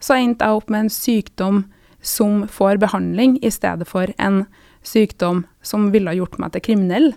så 0.00 0.16
endte 0.16 0.46
jeg 0.46 0.60
opp 0.60 0.72
med 0.72 0.86
en 0.86 0.92
sykdom 0.92 1.64
som 2.00 2.44
får 2.48 2.80
behandling, 2.80 3.36
i 3.44 3.50
stedet 3.52 3.88
for 3.88 4.12
en 4.16 4.44
sykdom 4.86 5.44
som 5.64 5.90
ville 5.92 6.08
ha 6.08 6.16
gjort 6.16 6.38
meg 6.40 6.54
til 6.54 6.64
kriminell. 6.70 7.10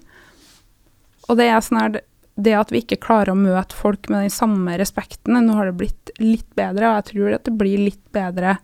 Og 1.29 1.39
det 1.39 1.47
er 1.47 1.63
sånn 1.63 1.79
her 1.79 2.01
det 2.35 2.55
at 2.57 2.71
vi 2.73 2.81
ikke 2.81 3.01
klarer 3.03 3.33
å 3.33 3.37
møte 3.37 3.77
folk 3.77 4.09
med 4.09 4.25
den 4.25 4.33
samme 4.33 4.73
respekten 4.79 5.37
Nå 5.45 5.57
har 5.57 5.69
det 5.69 5.77
blitt 5.77 6.13
litt 6.17 6.49
bedre, 6.57 6.89
og 6.89 6.99
jeg 7.01 7.09
tror 7.11 7.35
at 7.37 7.45
det 7.45 7.55
blir 7.59 7.81
litt 7.81 8.03
bedre 8.15 8.57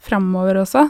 fremover 0.00 0.62
også. 0.62 0.86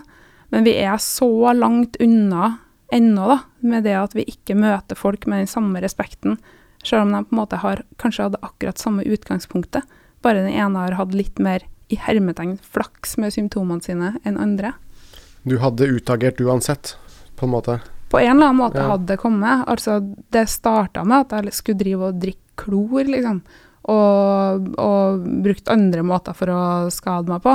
Men 0.54 0.66
vi 0.66 0.76
er 0.82 0.98
så 1.02 1.50
langt 1.54 1.98
unna 2.02 2.56
ennå, 2.94 3.26
da, 3.30 3.38
med 3.66 3.86
det 3.86 3.96
at 3.98 4.14
vi 4.18 4.26
ikke 4.30 4.58
møter 4.58 4.98
folk 4.98 5.26
med 5.30 5.44
den 5.44 5.50
samme 5.50 5.82
respekten. 5.82 6.38
Selv 6.82 7.04
om 7.04 7.14
de 7.14 7.22
på 7.26 7.34
en 7.34 7.40
måte 7.42 7.60
har 7.62 7.84
kanskje 8.02 8.28
hadde 8.28 8.42
akkurat 8.46 8.80
samme 8.80 9.04
utgangspunktet. 9.06 9.86
Bare 10.22 10.42
den 10.42 10.54
ene 10.54 10.86
har 10.86 10.98
hatt 10.98 11.14
litt 11.16 11.38
mer 11.42 11.66
i 11.90 11.98
hermetegn 11.98 12.58
flaks 12.62 13.16
med 13.18 13.34
symptomene 13.34 13.82
sine 13.84 14.14
enn 14.26 14.38
andre. 14.40 14.74
Du 15.42 15.58
hadde 15.62 15.88
utagert 15.88 16.40
uansett, 16.42 16.94
på 17.36 17.46
en 17.46 17.54
måte. 17.54 17.80
På 18.10 18.18
en 18.18 18.34
eller 18.34 18.50
annen 18.50 18.60
måte 18.60 18.82
Ja. 18.82 18.88
hadde 18.90 19.06
det 19.06 19.20
kommet. 19.22 19.64
Altså, 19.70 20.00
det 20.34 20.48
starta 20.50 21.04
med 21.06 21.32
at 21.32 21.44
jeg 21.44 21.54
skulle 21.54 21.78
drive 21.78 22.08
og 22.10 22.20
drikke 22.20 22.38
klor, 22.60 23.04
liksom. 23.06 23.42
Og, 23.90 24.66
og 24.78 25.22
brukt 25.42 25.70
andre 25.72 26.02
måter 26.04 26.36
for 26.36 26.52
å 26.52 26.62
skade 26.92 27.30
meg 27.30 27.42
på. 27.46 27.54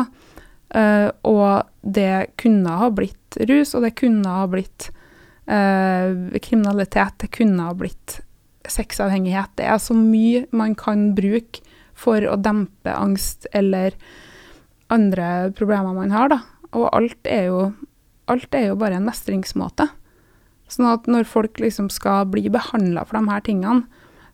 Uh, 0.76 1.12
og 1.24 1.68
det 1.86 2.36
kunne 2.42 2.72
ha 2.82 2.90
blitt 2.90 3.38
rus, 3.48 3.76
og 3.76 3.86
det 3.86 3.94
kunne 4.00 4.28
ha 4.28 4.48
blitt 4.50 4.90
uh, 5.48 6.10
kriminalitet. 6.42 7.20
Det 7.22 7.32
kunne 7.36 7.68
ha 7.68 7.76
blitt 7.78 8.20
sexavhengighet. 8.66 9.54
Det 9.60 9.68
er 9.70 9.78
så 9.78 9.94
mye 9.94 10.46
man 10.56 10.74
kan 10.76 11.14
bruke 11.16 11.62
for 11.96 12.26
å 12.28 12.36
dempe 12.42 12.92
angst 12.92 13.48
eller 13.54 13.96
andre 14.92 15.52
problemer 15.56 15.96
man 15.96 16.12
har, 16.12 16.34
da. 16.34 16.42
Og 16.76 16.90
alt 16.92 17.30
er 17.30 17.48
jo, 17.52 17.62
alt 18.32 18.58
er 18.58 18.72
jo 18.72 18.80
bare 18.82 18.98
en 19.00 19.08
mestringsmåte. 19.08 19.88
Sånn 20.72 20.88
at 20.90 21.06
når 21.12 21.28
folk 21.30 21.60
liksom 21.62 21.92
skal 21.94 22.26
bli 22.32 22.50
behandla 22.54 23.06
for 23.06 23.20
de 23.20 23.32
her 23.32 23.44
tingene, 23.46 23.86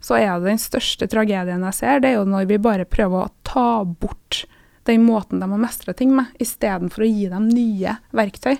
så 0.02 0.18
er 0.18 0.40
det 0.40 0.50
den 0.50 0.62
største 0.62 1.06
tragedien 1.12 1.62
jeg 1.68 1.78
ser, 1.78 2.00
det 2.02 2.10
er 2.10 2.18
jo 2.18 2.30
når 2.30 2.48
vi 2.50 2.58
bare 2.62 2.88
prøver 2.90 3.28
å 3.28 3.34
ta 3.46 3.84
bort 3.86 4.46
den 4.90 5.04
måten 5.06 5.44
de 5.44 5.50
har 5.52 5.62
mestra 5.62 5.94
ting 5.94 6.16
med, 6.18 6.32
istedenfor 6.42 7.06
å 7.06 7.10
gi 7.12 7.28
dem 7.30 7.46
nye 7.52 8.00
verktøy. 8.18 8.56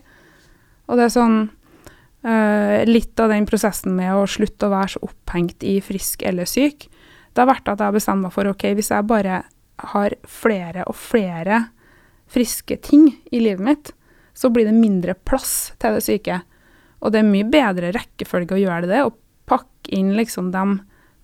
Og 0.92 1.00
det 1.00 1.08
er 1.08 1.18
sånn 1.18 1.42
Uh, 2.22 2.86
Litt 2.86 3.18
av 3.18 3.32
den 3.34 3.48
prosessen 3.50 3.96
med 3.98 4.14
å 4.14 4.28
slutte 4.30 4.68
å 4.68 4.74
være 4.76 4.94
så 4.94 5.00
opphengt 5.08 5.64
i 5.66 5.80
frisk 5.82 6.22
eller 6.22 6.46
syk, 6.46 6.86
det 7.34 7.42
har 7.42 7.50
vært 7.50 7.72
at 7.72 7.80
jeg 7.80 7.88
har 7.88 7.96
bestemt 7.96 8.22
meg 8.22 8.34
for 8.36 8.50
ok, 8.52 8.68
hvis 8.78 8.92
jeg 8.94 9.08
bare 9.10 9.40
har 9.94 10.16
flere 10.30 10.84
og 10.86 10.98
flere 11.02 11.64
friske 12.30 12.78
ting 12.86 13.08
i 13.32 13.42
livet 13.42 13.66
mitt, 13.66 13.92
så 14.38 14.52
blir 14.54 14.68
det 14.70 14.78
mindre 14.78 15.16
plass 15.18 15.72
til 15.82 15.98
det 15.98 16.04
syke. 16.06 16.42
Og 17.02 17.14
det 17.14 17.22
er 17.22 17.28
mye 17.28 17.50
bedre 17.50 17.92
rekkefølge 17.96 18.56
å 18.56 18.62
gjøre 18.62 18.90
det, 18.90 19.04
å 19.04 19.14
pakke 19.50 19.94
inn 19.98 20.14
liksom 20.18 20.52
de 20.54 20.66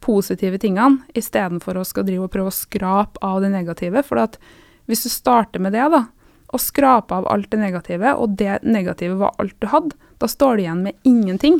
positive 0.03 0.59
tingene, 0.61 1.03
istedenfor 1.17 1.79
å 1.79 1.85
skal 1.87 2.05
drive 2.07 2.27
og 2.27 2.33
prøve 2.33 2.51
å 2.51 2.55
skrape 2.55 3.21
av 3.25 3.41
det 3.43 3.51
negative. 3.53 4.03
For 4.05 4.21
at 4.21 4.37
hvis 4.89 5.05
du 5.05 5.09
starter 5.13 5.61
med 5.63 5.75
det, 5.77 5.85
da, 5.93 6.05
og 6.47 6.63
skraper 6.63 7.21
av 7.21 7.27
alt 7.31 7.49
det 7.51 7.59
negative, 7.61 8.13
og 8.15 8.37
det 8.39 8.61
negative 8.63 9.17
var 9.19 9.35
alt 9.41 9.57
du 9.61 9.67
hadde, 9.71 9.97
da 10.21 10.29
står 10.31 10.57
du 10.57 10.63
igjen 10.63 10.85
med 10.85 11.07
ingenting. 11.07 11.59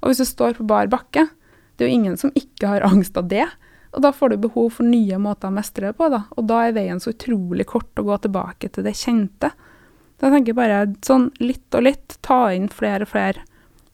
Og 0.00 0.10
hvis 0.10 0.22
du 0.22 0.28
står 0.28 0.56
på 0.58 0.66
bar 0.66 0.88
bakke, 0.90 1.28
det 1.76 1.84
er 1.84 1.90
jo 1.90 1.98
ingen 2.00 2.16
som 2.20 2.32
ikke 2.38 2.70
har 2.70 2.86
angst 2.86 3.18
av 3.20 3.28
det. 3.30 3.46
Og 3.92 4.00
da 4.04 4.12
får 4.16 4.32
du 4.32 4.44
behov 4.46 4.70
for 4.78 4.88
nye 4.88 5.18
måter 5.20 5.50
å 5.50 5.54
mestre 5.54 5.90
det 5.90 5.98
på, 5.98 6.08
da. 6.12 6.24
Og 6.40 6.48
da 6.48 6.62
er 6.64 6.76
veien 6.76 7.00
så 7.02 7.12
utrolig 7.12 7.68
kort 7.68 8.00
å 8.00 8.06
gå 8.08 8.18
tilbake 8.24 8.72
til 8.72 8.86
det 8.88 8.96
kjente. 8.96 9.52
Så 10.16 10.28
jeg 10.28 10.36
tenker 10.38 10.56
bare 10.56 10.84
sånn 11.04 11.28
litt 11.42 11.76
og 11.76 11.84
litt, 11.84 12.16
ta 12.24 12.46
inn 12.56 12.70
flere 12.72 13.04
og 13.04 13.12
flere 13.12 13.44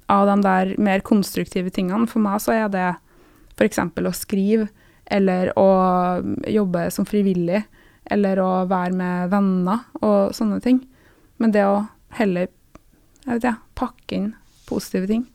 av 0.09 0.27
de 0.31 0.41
der 0.45 0.75
mer 0.81 1.03
konstruktive 1.05 1.73
tingene. 1.75 2.09
For 2.11 2.23
meg 2.23 2.41
så 2.43 2.55
er 2.57 2.69
det 2.73 2.89
f.eks. 3.59 3.81
å 3.81 4.15
skrive, 4.17 4.69
eller 5.09 5.53
å 5.59 5.69
jobbe 6.49 6.89
som 6.95 7.07
frivillig, 7.09 7.63
eller 8.09 8.41
å 8.41 8.51
være 8.69 8.95
med 8.97 9.33
venner 9.33 9.87
og 10.01 10.35
sånne 10.37 10.61
ting. 10.65 10.83
Men 11.39 11.53
det 11.55 11.65
å 11.69 11.83
heller, 12.17 12.49
jeg 13.25 13.35
vet 13.35 13.43
ikke, 13.45 13.59
pakke 13.79 14.17
inn 14.17 14.31
positive 14.69 15.09
ting. 15.09 15.27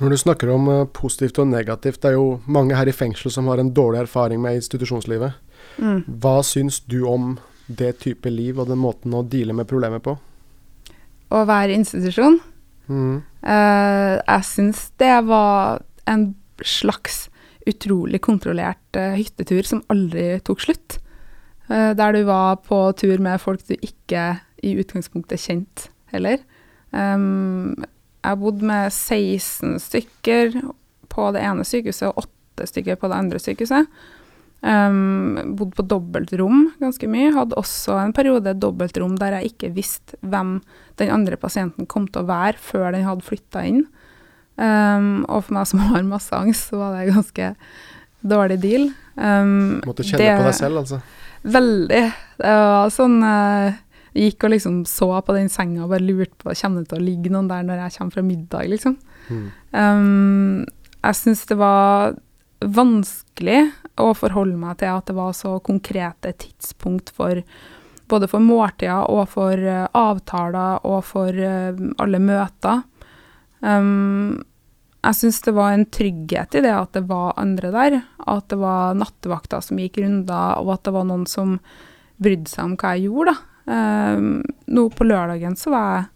Når 0.00 0.14
du 0.14 0.16
snakker 0.22 0.50
om 0.54 0.68
eh, 0.72 0.86
positivt 0.96 1.38
og 1.42 1.50
negativt, 1.50 2.00
det 2.00 2.12
er 2.12 2.16
jo 2.16 2.40
mange 2.48 2.78
her 2.78 2.88
i 2.88 2.94
fengsel 2.94 3.32
som 3.32 3.50
har 3.52 3.60
en 3.60 3.72
dårlig 3.76 4.06
erfaring 4.06 4.40
med 4.42 4.56
institusjonslivet. 4.56 5.36
Mm. 5.76 6.06
Hva 6.22 6.38
syns 6.46 6.80
du 6.88 7.02
om 7.08 7.34
det 7.66 7.98
type 8.02 8.30
liv 8.32 8.58
og 8.58 8.70
den 8.70 8.80
måten 8.80 9.12
å 9.14 9.22
deale 9.22 9.54
med 9.54 9.68
problemet 9.70 10.02
på? 10.06 10.16
Å 11.30 11.44
være 11.46 11.76
institusjon 11.78 12.40
Mm. 12.90 13.22
Eh, 13.40 14.14
jeg 14.18 14.46
syns 14.48 14.88
det 15.00 15.14
var 15.28 15.80
en 16.10 16.34
slags 16.60 17.28
utrolig 17.68 18.20
kontrollert 18.24 18.98
eh, 18.98 19.16
hyttetur 19.16 19.66
som 19.66 19.84
aldri 19.92 20.34
tok 20.44 20.64
slutt. 20.64 20.98
Eh, 21.70 21.92
der 21.96 22.16
du 22.16 22.22
var 22.28 22.60
på 22.66 22.82
tur 23.00 23.22
med 23.22 23.40
folk 23.40 23.64
du 23.68 23.76
ikke 23.78 24.40
i 24.64 24.74
utgangspunktet 24.80 25.40
kjente 25.40 25.88
heller. 26.12 26.42
Jeg 26.90 28.38
bodde 28.40 28.66
med 28.66 28.90
16 28.90 29.78
stykker 29.80 30.56
på 31.08 31.28
det 31.32 31.44
ene 31.46 31.64
sykehuset 31.64 32.10
og 32.10 32.26
8 32.58 32.66
stykker 32.66 32.98
på 32.98 33.08
det 33.08 33.20
andre 33.22 33.38
sykehuset. 33.40 33.86
Um, 34.60 35.38
bodde 35.56 35.72
på 35.78 35.86
dobbeltrom 35.88 36.66
ganske 36.82 37.08
mye. 37.08 37.32
Hadde 37.32 37.56
også 37.60 37.96
en 38.02 38.12
periode 38.16 38.52
dobbeltrom 38.60 39.16
der 39.20 39.38
jeg 39.38 39.54
ikke 39.54 39.72
visste 39.76 40.18
hvem 40.20 40.58
den 41.00 41.12
andre 41.14 41.38
pasienten 41.40 41.88
kom 41.88 42.08
til 42.10 42.24
å 42.24 42.28
være 42.28 42.60
før 42.60 42.90
den 42.92 43.06
hadde 43.08 43.24
flytta 43.24 43.64
inn. 43.68 43.86
Um, 44.60 45.22
og 45.24 45.46
for 45.46 45.56
meg 45.56 45.70
som 45.70 45.80
har 45.88 46.04
masse 46.04 46.36
angst, 46.36 46.68
så 46.68 46.82
var 46.82 46.98
det 46.98 47.12
ganske 47.14 47.54
dårlig 48.20 48.60
deal. 48.60 48.90
Um, 49.16 49.80
Måtte 49.88 50.04
kjenne 50.04 50.36
på 50.42 50.48
deg 50.50 50.58
selv, 50.58 50.82
altså. 50.82 51.00
Veldig. 51.40 52.02
Det 52.40 52.56
var 52.60 52.92
sånn 52.92 53.16
uh, 53.24 53.78
gikk 54.16 54.44
og 54.44 54.52
liksom 54.52 54.82
så 54.90 55.08
på 55.24 55.36
den 55.36 55.48
senga 55.52 55.84
og 55.86 55.94
bare 55.94 56.04
lurte 56.04 56.36
på 56.40 56.52
kommer 56.52 56.82
det 56.82 56.90
til 56.90 57.00
å 57.00 57.06
ligge 57.06 57.32
noen 57.32 57.48
der 57.48 57.64
når 57.64 57.86
jeg 57.86 57.96
kommer 57.96 58.18
fra 58.18 58.26
middag, 58.26 58.72
liksom. 58.74 58.98
Mm. 59.30 59.46
Um, 59.72 60.66
jeg 61.00 61.16
syns 61.16 61.46
det 61.48 61.56
var 61.56 62.18
vanskelig 62.74 63.60
å 64.00 64.12
forholde 64.16 64.58
meg 64.58 64.80
til 64.80 64.94
at 64.94 65.10
det 65.10 65.16
var 65.16 65.34
så 65.36 65.56
konkrete 65.64 66.32
tidspunkt 66.40 67.12
for 67.14 67.42
både 68.10 68.28
for 68.30 68.42
måltider 68.42 69.06
og 69.10 69.28
for 69.30 69.54
eh, 69.54 69.86
avtaler 69.96 70.86
og 70.88 71.02
for 71.06 71.34
eh, 71.34 71.82
alle 72.02 72.20
møter. 72.22 72.82
Um, 73.60 74.40
jeg 75.00 75.16
syns 75.16 75.40
det 75.44 75.54
var 75.56 75.72
en 75.72 75.86
trygghet 75.88 76.56
i 76.58 76.62
det 76.64 76.72
at 76.74 76.96
det 76.96 77.04
var 77.08 77.38
andre 77.40 77.70
der. 77.72 77.98
At 78.28 78.50
det 78.52 78.58
var 78.60 78.98
nattevakter 78.98 79.62
som 79.64 79.80
gikk 79.80 80.00
runder, 80.02 80.60
og 80.60 80.74
at 80.74 80.84
det 80.88 80.94
var 80.96 81.06
noen 81.08 81.26
som 81.30 81.58
brydde 82.20 82.52
seg 82.52 82.66
om 82.66 82.76
hva 82.80 82.94
jeg 82.96 83.08
gjorde. 83.08 83.36
Um, 83.70 84.40
nå 84.68 84.88
på 84.92 85.06
lørdagen 85.06 85.56
så 85.56 85.72
var 85.72 85.90
jeg 85.94 86.08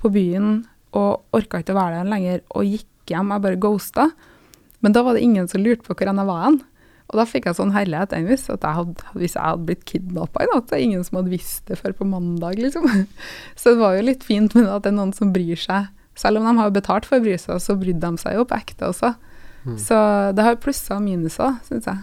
på 0.00 0.12
byen 0.14 0.52
og 0.96 1.36
orka 1.36 1.60
ikke 1.60 1.74
å 1.74 1.80
være 1.80 2.00
der 2.00 2.12
lenger 2.14 2.44
og 2.54 2.68
gikk 2.68 3.12
hjem. 3.12 3.34
Jeg 3.34 3.44
bare 3.44 3.60
ghosta. 3.60 4.08
Men 4.80 4.96
da 4.96 5.04
var 5.06 5.16
det 5.16 5.24
ingen 5.24 5.48
som 5.50 5.62
lurte 5.62 5.84
på 5.86 5.94
hvor 5.94 6.08
jeg 6.08 6.28
var 6.30 6.44
hen. 6.46 6.60
Og 7.10 7.18
da 7.18 7.26
fikk 7.26 7.48
jeg 7.48 7.58
sånn 7.58 7.72
herlighet 7.74 8.12
envis, 8.14 8.44
at 8.52 8.62
jeg 8.62 8.76
hadde, 8.76 9.06
hvis 9.18 9.34
jeg 9.34 9.42
hadde 9.42 9.66
blitt 9.66 9.86
kidnappa 9.88 10.44
i 10.44 10.50
natt, 10.52 10.68
så 10.68 10.76
er 10.76 10.78
det 10.78 10.86
ingen 10.86 11.06
som 11.06 11.18
hadde 11.18 11.32
visst 11.32 11.64
det 11.66 11.78
før 11.80 11.96
på 11.98 12.06
mandag, 12.06 12.60
liksom. 12.62 12.86
Så 13.58 13.72
det 13.74 13.80
var 13.80 13.96
jo 13.96 14.04
litt 14.06 14.22
fint 14.26 14.54
med 14.54 14.70
at 14.70 14.84
det 14.84 14.92
er 14.92 14.98
noen 15.00 15.10
som 15.16 15.32
bryr 15.34 15.58
seg. 15.58 15.90
Selv 16.18 16.38
om 16.38 16.46
de 16.46 16.54
har 16.60 16.70
betalt 16.74 17.08
for 17.08 17.18
å 17.18 17.24
bry 17.24 17.34
seg, 17.40 17.58
så 17.62 17.74
brydde 17.80 18.04
de 18.04 18.22
seg 18.22 18.38
jo 18.38 18.46
på 18.46 18.58
ekte 18.60 18.92
også. 18.92 19.14
Så 19.80 19.96
det 20.36 20.44
har 20.46 20.60
plusser 20.62 20.96
og 20.96 21.04
minuser, 21.04 21.58
syns 21.66 21.88
jeg. 21.90 21.98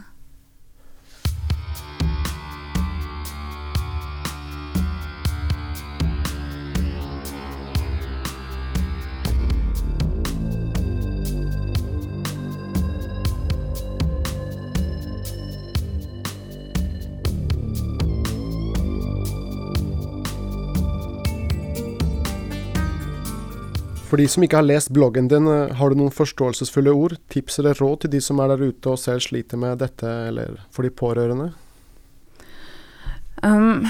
For 24.17 24.23
de 24.23 24.31
som 24.33 24.43
ikke 24.47 24.57
har 24.57 24.65
lest 24.65 24.89
bloggen 24.89 25.27
din, 25.29 25.45
eh, 25.45 25.75
har 25.77 25.91
du 25.93 25.95
noen 25.99 26.09
forståelsesfulle 26.09 26.89
ord, 26.89 27.19
tips 27.29 27.59
eller 27.59 27.77
råd 27.77 27.99
til 28.01 28.09
de 28.15 28.19
som 28.25 28.39
er 28.41 28.47
der 28.49 28.71
ute 28.71 28.89
og 28.89 28.97
selv 28.97 29.21
sliter 29.21 29.59
med 29.61 29.77
dette, 29.77 30.09
eller 30.09 30.55
for 30.73 30.81
de 30.81 30.89
pårørende? 30.89 31.51
Um, 33.45 33.85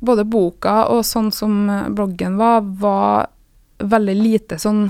både 0.00 0.24
boka 0.24 0.86
og 0.88 1.02
sånn 1.04 1.28
som 1.36 1.68
bloggen 1.92 2.38
var, 2.40 2.62
var 2.80 3.28
veldig 3.84 4.14
lite 4.16 4.56
sånn 4.56 4.86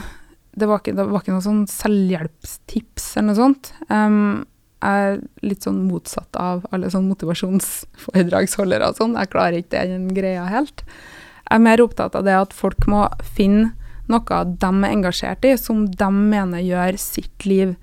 Det 0.54 0.68
var 0.70 0.78
ikke, 0.78 0.94
det 0.94 1.08
var 1.10 1.24
ikke 1.24 1.34
noe 1.34 1.42
sånn 1.48 1.66
selvhjelpstips 1.66 3.08
eller 3.16 3.26
noe 3.32 3.40
sånt. 3.40 3.72
Um, 3.90 4.46
jeg 4.78 5.10
er 5.10 5.20
litt 5.42 5.66
sånn 5.66 5.82
motsatt 5.88 6.38
av 6.38 6.62
alle 6.70 6.92
sånn 6.94 7.10
motivasjonsforedragsholdere 7.10 8.92
og 8.92 9.02
sånn. 9.02 9.18
Jeg 9.18 9.34
klarer 9.34 9.58
ikke 9.58 9.82
den 9.90 10.06
greia 10.14 10.46
helt. 10.46 10.86
Jeg 10.86 11.58
er 11.58 11.66
mer 11.66 11.82
opptatt 11.82 12.14
av 12.14 12.30
det 12.30 12.38
at 12.38 12.54
folk 12.54 12.86
må 12.86 13.08
finne 13.34 13.72
noe 14.08 14.40
de 14.48 14.70
er 14.70 14.92
engasjert 14.92 15.44
i, 15.44 15.54
som 15.60 15.86
de 15.86 16.08
mener 16.14 16.64
gjør 16.64 16.98
sitt 17.00 17.46
liv 17.48 17.76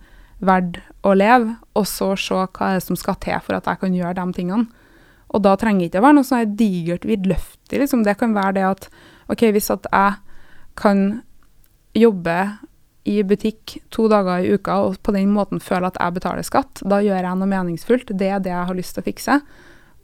verdt 0.45 0.81
å 1.05 1.13
leve, 1.15 1.55
og 1.77 1.85
så 1.87 2.13
se 2.19 2.35
hva 2.35 2.73
er 2.73 2.83
som 2.83 2.97
skal 2.99 3.17
til 3.23 3.37
for 3.45 3.57
at 3.57 3.69
jeg 3.69 3.81
kan 3.83 3.95
gjøre 3.95 4.17
de 4.17 4.35
tingene. 4.35 4.67
Og 5.35 5.41
da 5.43 5.55
trenger 5.59 5.85
det 5.85 5.89
ikke 5.89 6.01
å 6.01 6.05
være 6.05 6.17
noe 6.17 6.27
sånn 6.27 6.55
digert 6.57 7.05
vidløftig. 7.07 7.79
Liksom. 7.81 8.03
Det 8.05 8.15
kan 8.19 8.35
være 8.35 8.57
det 8.59 8.65
at 8.67 8.87
ok, 9.31 9.49
hvis 9.55 9.71
at 9.73 9.87
jeg 9.91 10.17
kan 10.79 11.05
jobbe 11.95 12.37
i 13.05 13.19
butikk 13.23 13.77
to 13.93 14.07
dager 14.09 14.41
i 14.41 14.55
uka 14.57 14.79
og 14.87 14.97
på 15.05 15.13
den 15.13 15.29
måten 15.33 15.61
føle 15.61 15.91
at 15.91 15.97
jeg 16.01 16.15
betaler 16.17 16.45
skatt, 16.45 16.81
da 16.81 17.01
gjør 17.03 17.21
jeg 17.21 17.39
noe 17.39 17.51
meningsfullt. 17.51 18.13
Det 18.17 18.29
er 18.31 18.41
det 18.41 18.53
jeg 18.53 18.69
har 18.69 18.77
lyst 18.77 18.97
til 18.97 19.05
å 19.05 19.09
fikse. 19.09 19.39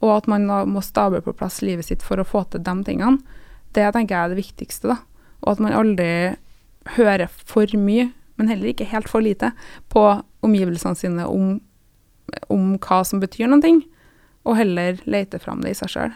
og 0.02 0.16
at 0.16 0.28
man 0.28 0.48
da 0.50 0.64
må 0.66 0.82
stable 0.82 1.22
på 1.22 1.34
plass 1.38 1.60
livet 1.62 1.86
sitt 1.86 2.02
for 2.02 2.18
å 2.18 2.26
få 2.26 2.42
til 2.50 2.64
de 2.66 2.74
tingene, 2.88 3.22
det 3.78 3.86
tenker 3.94 4.16
jeg 4.16 4.24
er 4.24 4.32
det 4.34 4.40
viktigste, 4.40 4.90
da. 4.90 4.96
Og 5.42 5.56
at 5.56 5.64
man 5.64 5.76
aldri 5.76 6.10
hører 6.98 7.30
for 7.30 7.70
mye, 7.78 8.10
men 8.38 8.50
heller 8.50 8.72
ikke 8.72 8.90
helt 8.90 9.10
for 9.10 9.24
lite, 9.26 9.52
på 9.90 10.04
omgivelsene 10.46 10.98
sine 10.98 11.28
om, 11.30 11.56
om 12.50 12.76
hva 12.82 13.02
som 13.06 13.22
betyr 13.22 13.50
noen 13.50 13.64
ting, 13.64 13.82
og 14.48 14.58
heller 14.58 15.02
lete 15.06 15.40
fram 15.42 15.62
det 15.62 15.76
i 15.76 15.78
seg 15.78 15.94
sjøl. 15.94 16.14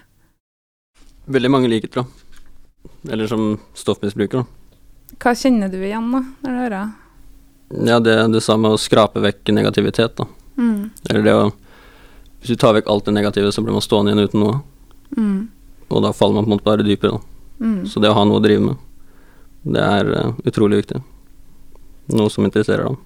Veldig 1.29 1.51
mange 1.51 1.69
liker 1.69 1.91
det. 2.01 2.05
Eller 3.13 3.29
som 3.29 3.55
stoffmisbruker, 3.77 4.43
da. 4.43 4.45
Hva 5.21 5.33
kjenner 5.37 5.69
du 5.71 5.77
igjen, 5.79 6.07
da, 6.11 6.21
når 6.43 6.55
du 6.55 6.61
hører? 6.63 6.93
Ja, 7.85 7.99
det 7.99 8.15
du 8.33 8.39
sa 8.41 8.57
med 8.61 8.75
å 8.75 8.81
skrape 8.81 9.21
vekk 9.23 9.53
negativitet, 9.53 10.17
da. 10.17 10.27
Mm. 10.57 10.89
Eller 11.09 11.25
det 11.25 11.35
å 11.35 11.45
Hvis 12.39 12.53
du 12.53 12.61
tar 12.61 12.75
vekk 12.77 12.89
alt 12.93 13.07
det 13.07 13.13
negative, 13.15 13.49
så 13.51 13.63
blir 13.65 13.73
man 13.73 13.81
stående 13.81 14.11
igjen 14.11 14.27
uten 14.27 14.43
noe. 14.43 14.57
Mm. 15.17 15.47
Og 15.89 16.03
da 16.05 16.11
faller 16.13 16.35
man 16.37 16.45
på 16.45 16.51
en 16.51 16.53
måte 16.53 16.67
bare 16.67 16.85
dypere, 16.85 17.17
da. 17.17 17.47
Mm. 17.57 17.79
Så 17.89 18.01
det 18.03 18.11
å 18.11 18.17
ha 18.17 18.25
noe 18.27 18.37
å 18.37 18.43
drive 18.43 18.61
med, 18.61 18.83
det 19.65 19.81
er 19.81 20.11
eh, 20.13 20.31
utrolig 20.45 20.83
viktig. 20.83 21.01
Noe 22.13 22.29
som 22.29 22.45
interesserer 22.45 22.85
deg. 22.89 23.01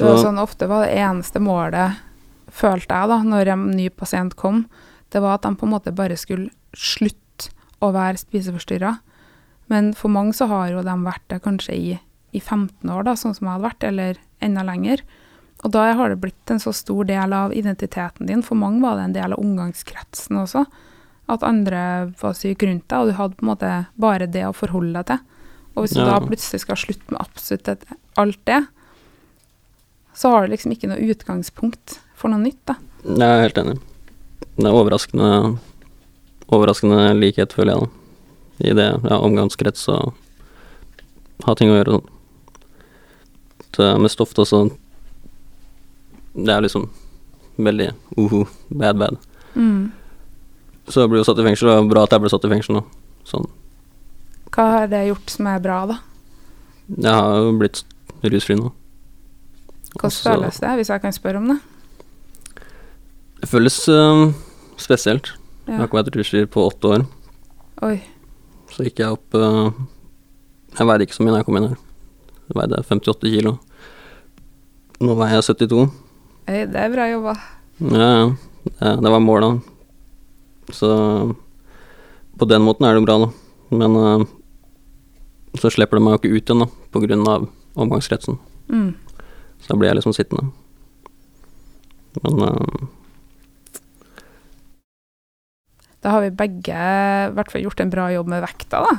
Det 0.00 0.06
var 0.08 0.22
sånn 0.22 0.40
ofte 0.40 0.66
var 0.70 0.86
det 0.86 0.96
eneste 0.96 1.42
målet, 1.44 1.98
følte 2.50 2.96
jeg 2.96 3.10
da, 3.10 3.18
når 3.22 3.52
en 3.52 3.66
ny 3.76 3.90
pasient 3.92 4.34
kom, 4.38 4.64
det 5.12 5.20
var 5.22 5.36
at 5.36 5.44
de 5.44 5.52
på 5.58 5.66
en 5.66 5.74
måte 5.74 5.92
bare 5.94 6.16
skulle 6.18 6.48
slutte 6.72 7.50
å 7.84 7.90
være 7.94 8.20
spiseforstyrra. 8.20 8.94
Men 9.70 9.92
for 9.94 10.12
mange 10.12 10.34
så 10.36 10.48
har 10.50 10.70
jo 10.72 10.84
de 10.86 10.94
vært 11.04 11.26
det 11.30 11.42
kanskje 11.44 11.76
i, 11.76 11.90
i 12.32 12.40
15 12.40 12.90
år, 12.90 13.04
da, 13.06 13.14
sånn 13.18 13.36
som 13.36 13.46
jeg 13.46 13.54
hadde 13.54 13.68
vært, 13.68 13.86
eller 13.86 14.20
enda 14.42 14.64
lenger. 14.66 15.04
Og 15.60 15.74
da 15.76 15.90
har 15.96 16.10
det 16.10 16.20
blitt 16.22 16.52
en 16.52 16.62
så 16.62 16.72
stor 16.74 17.06
del 17.08 17.34
av 17.36 17.54
identiteten 17.54 18.30
din. 18.30 18.42
For 18.46 18.58
mange 18.58 18.80
var 18.82 18.96
det 18.96 19.08
en 19.08 19.16
del 19.18 19.36
av 19.36 19.42
omgangskretsen 19.42 20.40
også. 20.42 20.64
At 21.30 21.44
andre 21.46 21.80
var 22.20 22.34
syke 22.34 22.66
rundt 22.66 22.88
deg, 22.90 22.98
og 22.98 23.10
du 23.10 23.14
hadde 23.18 23.36
på 23.38 23.44
en 23.44 23.50
måte 23.52 23.72
bare 24.00 24.26
det 24.30 24.42
å 24.48 24.54
forholde 24.56 24.96
deg 24.98 25.06
til. 25.12 25.20
Og 25.76 25.84
hvis 25.84 25.94
du 25.94 26.00
Ja. 26.02 26.06
da 26.10 26.26
plutselig 26.26 26.60
skal 26.64 26.76
slutte 26.80 27.12
med 27.14 27.20
absolutt 27.22 27.68
alt 28.18 28.40
det, 28.50 28.66
så 30.14 30.30
har 30.34 30.46
du 30.46 30.52
liksom 30.52 30.72
ikke 30.74 30.88
noe 30.90 30.98
utgangspunkt 31.14 32.00
for 32.18 32.28
noe 32.32 32.42
nytt, 32.42 32.58
da. 32.66 32.74
Jeg 33.06 33.22
er 33.22 33.44
helt 33.46 33.58
enig. 33.62 33.78
Det 34.56 34.66
er 34.66 34.76
overraskende 34.76 35.58
Overraskende 36.50 37.14
likhet, 37.14 37.52
føler 37.54 37.76
jeg, 37.76 37.80
da. 37.80 37.86
I 38.66 38.74
det 38.74 38.88
ja, 39.08 39.18
omgangskrets 39.22 39.84
og 39.88 40.14
ha 41.46 41.54
ting 41.54 41.70
å 41.70 41.76
gjøre 41.78 42.00
sånn. 42.00 42.08
Med 44.02 44.10
stoff 44.10 44.34
da, 44.34 44.42
så 44.44 44.64
Det 46.34 46.48
er 46.50 46.60
liksom 46.66 46.88
veldig 47.56 47.92
uhu, 48.18 48.44
bad, 48.70 48.98
bad. 48.98 49.16
Mm. 49.54 49.92
Så 50.90 51.04
jeg 51.04 51.10
ble 51.12 51.20
jo 51.20 51.26
satt 51.26 51.38
i 51.38 51.46
fengsel, 51.46 51.70
og 51.70 51.90
bra 51.90 52.04
at 52.06 52.14
jeg 52.14 52.22
ble 52.24 52.30
satt 52.32 52.46
i 52.46 52.50
fengsel 52.50 52.80
nå. 52.80 52.84
Sånn. 53.28 53.46
Hva 54.50 54.66
har 54.74 54.88
det 54.90 55.04
gjort 55.06 55.30
som 55.30 55.46
er 55.46 55.60
bra, 55.62 55.80
da? 55.86 55.98
Jeg 56.96 57.14
har 57.14 57.36
jo 57.38 57.52
blitt 57.60 57.84
rusfri 58.26 58.56
nå. 58.58 58.72
Hvordan 59.94 60.10
Også, 60.10 60.24
føles 60.26 60.58
det, 60.62 60.72
hvis 60.80 60.90
jeg 60.90 61.02
kan 61.02 61.14
spørre 61.14 61.42
om 61.42 61.52
det? 61.52 61.58
Det 63.40 63.48
føles 63.50 63.76
eh, 63.88 64.24
spesielt. 64.80 65.32
Jeg 65.66 65.78
har 65.78 65.86
ikke 65.86 66.00
vært 66.00 66.18
rusfri 66.18 66.44
på 66.50 66.66
åtte 66.66 66.90
år. 66.96 67.06
Oi. 67.86 67.96
Så 68.74 68.86
gikk 68.86 69.00
jeg 69.02 69.14
opp 69.16 69.34
eh, 69.38 69.70
Jeg 70.76 70.86
veide 70.86 71.06
ikke 71.06 71.16
så 71.16 71.24
mye 71.24 71.34
da 71.34 71.40
jeg 71.40 71.48
kom 71.48 71.58
inn 71.60 71.70
her. 71.70 71.80
Jeg 72.50 72.58
veide 72.58 72.82
58 72.90 73.34
kilo. 73.36 73.56
Nå 75.00 75.16
veier 75.18 75.38
jeg 75.38 75.48
72. 75.54 75.84
Oi, 76.50 76.62
det 76.70 76.82
er 76.82 76.92
bra 76.92 77.06
jobba. 77.10 77.36
Ja, 77.86 78.08
ja. 78.10 78.24
Det, 78.66 78.96
det 79.00 79.12
var 79.14 79.22
målet. 79.24 79.70
Så 80.76 80.90
på 82.40 82.48
den 82.48 82.62
måten 82.64 82.86
er 82.88 82.96
det 82.96 83.04
bra, 83.04 83.18
da. 83.24 83.30
Men 83.70 83.96
uh, 83.96 84.24
så 85.60 85.70
slipper 85.72 85.98
de 85.98 86.04
meg 86.06 86.16
jo 86.16 86.20
ikke 86.22 86.36
ut 86.36 86.50
igjen, 86.50 86.64
da, 86.64 86.70
på 86.94 87.02
grunn 87.04 87.26
av 87.28 87.48
omgangskretsen. 87.80 88.38
Mm. 88.70 88.94
Så 89.60 89.72
da 89.72 89.78
blir 89.78 89.90
jeg 89.90 90.00
liksom 90.00 90.16
sittende. 90.16 90.50
Men 92.22 92.42
uh, 92.42 92.88
Da 96.00 96.14
har 96.14 96.24
vi 96.24 96.30
begge 96.32 96.72
i 96.72 97.32
hvert 97.36 97.50
fall 97.52 97.66
gjort 97.66 97.82
en 97.84 97.90
bra 97.92 98.06
jobb 98.14 98.30
med 98.32 98.40
vekta, 98.46 98.80
da. 98.86 98.94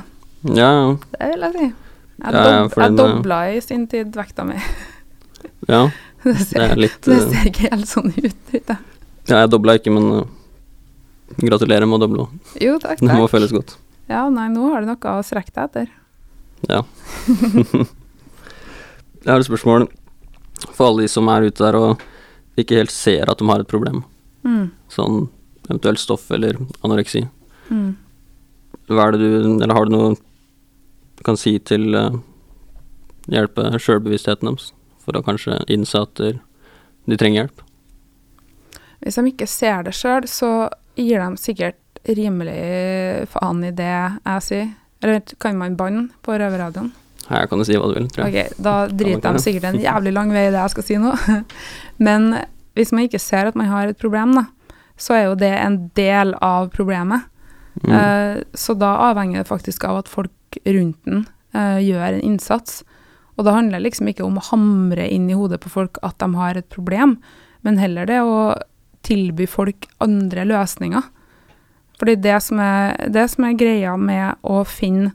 ja, 0.54 0.68
ja. 0.70 0.92
Det 1.16 1.32
vil 1.32 1.46
jeg 1.48 1.56
si. 1.56 1.72
Jeg, 2.22 2.34
Ja, 2.36 2.42
dob 2.62 2.76
jeg 2.78 2.94
dobla 3.00 3.38
i 3.50 3.60
sin 3.64 3.86
tid 3.90 4.14
vekta 4.14 4.44
mi. 4.46 4.58
ja. 5.68 5.88
Det 6.22 6.36
Det 6.38 6.44
ser, 6.46 6.62
er 6.62 6.78
litt 6.78 7.00
det 7.02 7.16
eh, 7.16 7.24
ser 7.32 7.48
ikke 7.50 7.70
helt 7.72 7.88
sånn 7.90 8.12
ut. 8.14 8.52
Ja, 8.54 9.40
jeg 9.40 9.50
dobla 9.50 9.74
ikke, 9.74 9.90
men 9.90 10.04
eh, 10.20 10.28
gratulerer 11.38 11.88
med 11.88 12.00
å 12.00 12.04
doble. 12.06 12.28
Jo, 12.60 12.76
takk, 12.82 13.00
Det 13.00 13.16
må 13.16 13.28
føles 13.30 13.54
godt. 13.54 13.76
Ja, 14.10 14.26
nei, 14.32 14.48
nå 14.52 14.68
har 14.72 14.82
du 14.82 14.90
noe 14.90 15.16
å 15.16 15.24
strekke 15.24 15.54
deg 15.54 15.64
etter. 15.64 15.92
Ja. 16.68 16.82
jeg 19.22 19.30
har 19.30 19.40
et 19.40 19.48
spørsmål 19.48 19.88
for 20.70 20.88
alle 20.88 21.06
de 21.06 21.10
som 21.10 21.30
er 21.32 21.48
ute 21.48 21.64
der 21.64 21.78
og 21.78 22.02
ikke 22.60 22.78
helt 22.78 22.92
ser 22.94 23.30
at 23.30 23.40
de 23.40 23.48
har 23.48 23.62
et 23.62 23.70
problem. 23.70 24.02
Mm. 24.46 24.70
Sånn 24.92 25.26
eventuelt 25.68 26.02
stoff 26.02 26.28
eller 26.34 26.58
anoreksi. 26.82 27.24
Mm. 27.70 27.94
Hva 28.90 29.08
er 29.08 29.16
det 29.16 29.22
du 29.22 29.62
Eller 29.62 29.74
har 29.74 29.86
du 29.86 29.94
noe 29.94 30.14
du 31.16 31.22
kan 31.24 31.38
si 31.38 31.54
til 31.62 31.94
uh, 31.94 32.16
hjelpe 33.30 33.68
sjølbevisstheten 33.78 34.48
deres 34.48 34.72
for 35.02 35.16
å 35.16 35.22
kanskje 35.24 35.60
innse 35.70 36.00
at 36.02 36.14
de, 36.18 36.32
de 37.06 37.18
trenger 37.18 37.44
hjelp? 37.44 37.62
Hvis 39.02 39.18
de 39.18 39.24
ikke 39.30 39.48
ser 39.50 39.84
det 39.86 39.94
sjøl, 39.98 40.26
så 40.30 40.50
gir 40.98 41.22
de 41.22 41.40
sikkert 41.40 41.78
rimelig 42.08 43.28
faen 43.32 43.62
i 43.64 43.72
det 43.74 43.92
jeg 43.92 44.46
sier. 44.46 44.72
Eller 45.02 45.22
kan 45.42 45.58
man 45.58 45.76
banne 45.78 46.08
på 46.22 46.34
røverradioen? 46.38 46.92
Her 47.28 47.46
kan 47.50 47.60
du 47.60 47.66
si 47.66 47.76
hva 47.78 47.88
du 47.90 47.96
vil, 47.96 48.08
tror 48.10 48.26
jeg. 48.26 48.32
Okay, 48.32 48.62
da 48.62 48.74
driter 48.90 49.34
de 49.34 49.42
sikkert 49.42 49.68
en 49.70 49.82
jævlig 49.82 50.12
lang 50.14 50.32
vei 50.34 50.48
i 50.48 50.52
det 50.52 50.58
jeg 50.58 50.74
skal 50.74 50.86
si 50.86 50.98
nå. 51.00 51.12
Men 52.06 52.32
hvis 52.78 52.92
man 52.94 53.06
ikke 53.06 53.22
ser 53.22 53.50
at 53.50 53.58
man 53.58 53.70
har 53.70 53.90
et 53.90 54.00
problem, 54.00 54.34
da, 54.38 54.46
så 55.00 55.16
er 55.16 55.24
jo 55.26 55.36
det 55.38 55.52
en 55.58 55.78
del 55.98 56.34
av 56.42 56.70
problemet. 56.74 57.28
Mm. 57.82 57.92
Eh, 57.96 58.42
så 58.58 58.74
da 58.78 58.94
avhenger 59.10 59.42
det 59.42 59.50
faktisk 59.50 59.86
av 59.88 60.02
at 60.02 60.10
folk 60.10 60.58
rundt 60.66 60.98
den 61.08 61.24
eh, 61.56 61.78
gjør 61.84 62.08
en 62.10 62.26
innsats. 62.32 62.82
Og 63.38 63.46
det 63.46 63.54
handler 63.56 63.84
liksom 63.84 64.10
ikke 64.10 64.26
om 64.26 64.36
å 64.38 64.46
hamre 64.50 65.06
inn 65.08 65.30
i 65.30 65.38
hodet 65.38 65.62
på 65.62 65.72
folk 65.72 66.00
at 66.04 66.18
de 66.20 66.28
har 66.36 66.58
et 66.58 66.68
problem, 66.72 67.16
men 67.62 67.78
heller 67.80 68.08
det 68.08 68.20
å 68.20 68.52
tilby 69.06 69.46
folk 69.50 69.88
andre 70.02 70.46
løsninger. 70.48 71.08
Fordi 71.98 72.16
det 72.18 72.38
som 72.42 72.60
er, 72.62 72.96
det 73.14 73.28
som 73.30 73.46
er 73.46 73.58
greia 73.58 73.96
med 74.00 74.40
å 74.42 74.62
finne 74.66 75.12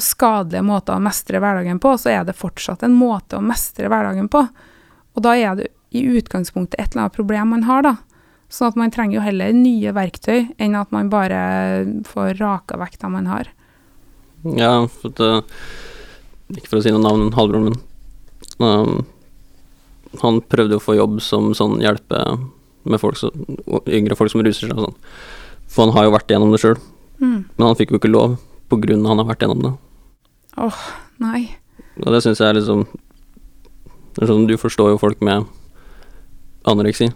skadelige 0.00 0.64
måter 0.64 0.96
å 0.96 1.02
mestre 1.02 1.40
hverdagen 1.42 1.78
på, 1.82 1.92
så 1.98 2.12
er 2.12 2.24
det 2.26 2.38
fortsatt 2.38 2.82
en 2.86 2.96
måte 2.96 3.38
å 3.38 3.44
mestre 3.44 3.90
hverdagen 3.90 4.30
på. 4.32 4.44
Og 5.14 5.24
da 5.24 5.34
er 5.36 5.58
det 5.58 5.68
i 5.90 6.02
utgangspunktet 6.06 6.78
et 6.78 6.92
eller 6.92 7.06
annet 7.06 7.16
problem 7.16 7.54
man 7.54 7.66
har, 7.68 7.84
da. 7.86 7.94
Sånn 8.50 8.72
at 8.72 8.78
man 8.78 8.90
trenger 8.90 9.20
jo 9.20 9.22
heller 9.22 9.54
nye 9.54 9.92
verktøy 9.94 10.50
enn 10.58 10.74
at 10.78 10.90
man 10.94 11.10
bare 11.10 11.40
får 12.08 12.34
raka 12.40 12.78
vekk 12.80 12.98
dem 13.02 13.14
man 13.14 13.30
har. 13.30 13.50
Ja, 14.58 14.74
for 14.88 15.12
at 15.12 15.20
eh, 15.22 15.42
Ikke 16.56 16.70
for 16.70 16.80
å 16.80 16.82
si 16.82 16.90
noe 16.94 17.02
navn, 17.04 17.26
halvbroren 17.36 17.66
min 17.68 17.76
um, 18.64 19.02
Han 20.22 20.40
prøvde 20.48 20.78
å 20.78 20.82
få 20.82 20.96
jobb 20.96 21.18
som 21.22 21.50
sånn 21.54 21.76
hjelpe 21.84 22.22
med 22.84 23.00
folk 23.00 23.16
som, 23.16 23.30
yngre 23.86 24.16
folk 24.16 24.30
som 24.32 24.42
ruser 24.42 24.68
seg 24.68 24.76
og 24.78 24.86
sånn. 24.88 24.96
For 25.68 25.84
han 25.86 25.94
har 25.94 26.04
jo 26.08 26.14
vært 26.16 26.28
igjennom 26.32 26.52
det 26.52 26.60
sjøl, 26.62 26.78
Mm. 27.20 27.44
men 27.58 27.66
han 27.66 27.76
fikk 27.76 27.90
jo 27.92 27.98
ikke 27.98 28.10
lov 28.10 28.38
på 28.70 28.80
grunn 28.80 29.02
av 29.04 29.08
han 29.12 29.18
har 29.18 29.26
vært 29.34 29.42
igjennom 29.44 29.62
det. 29.62 29.72
Åh, 30.56 30.78
nei. 31.20 31.56
Og 32.00 32.12
det 32.14 32.22
syns 32.24 32.38
jeg 32.40 32.48
er 32.48 32.54
liksom 32.60 32.86
det 34.14 34.22
er 34.24 34.26
sånn, 34.26 34.46
Du 34.48 34.56
forstår 34.56 34.90
jo 34.90 34.98
folk 34.98 35.20
med 35.22 35.44
anoreksi. 36.66 37.12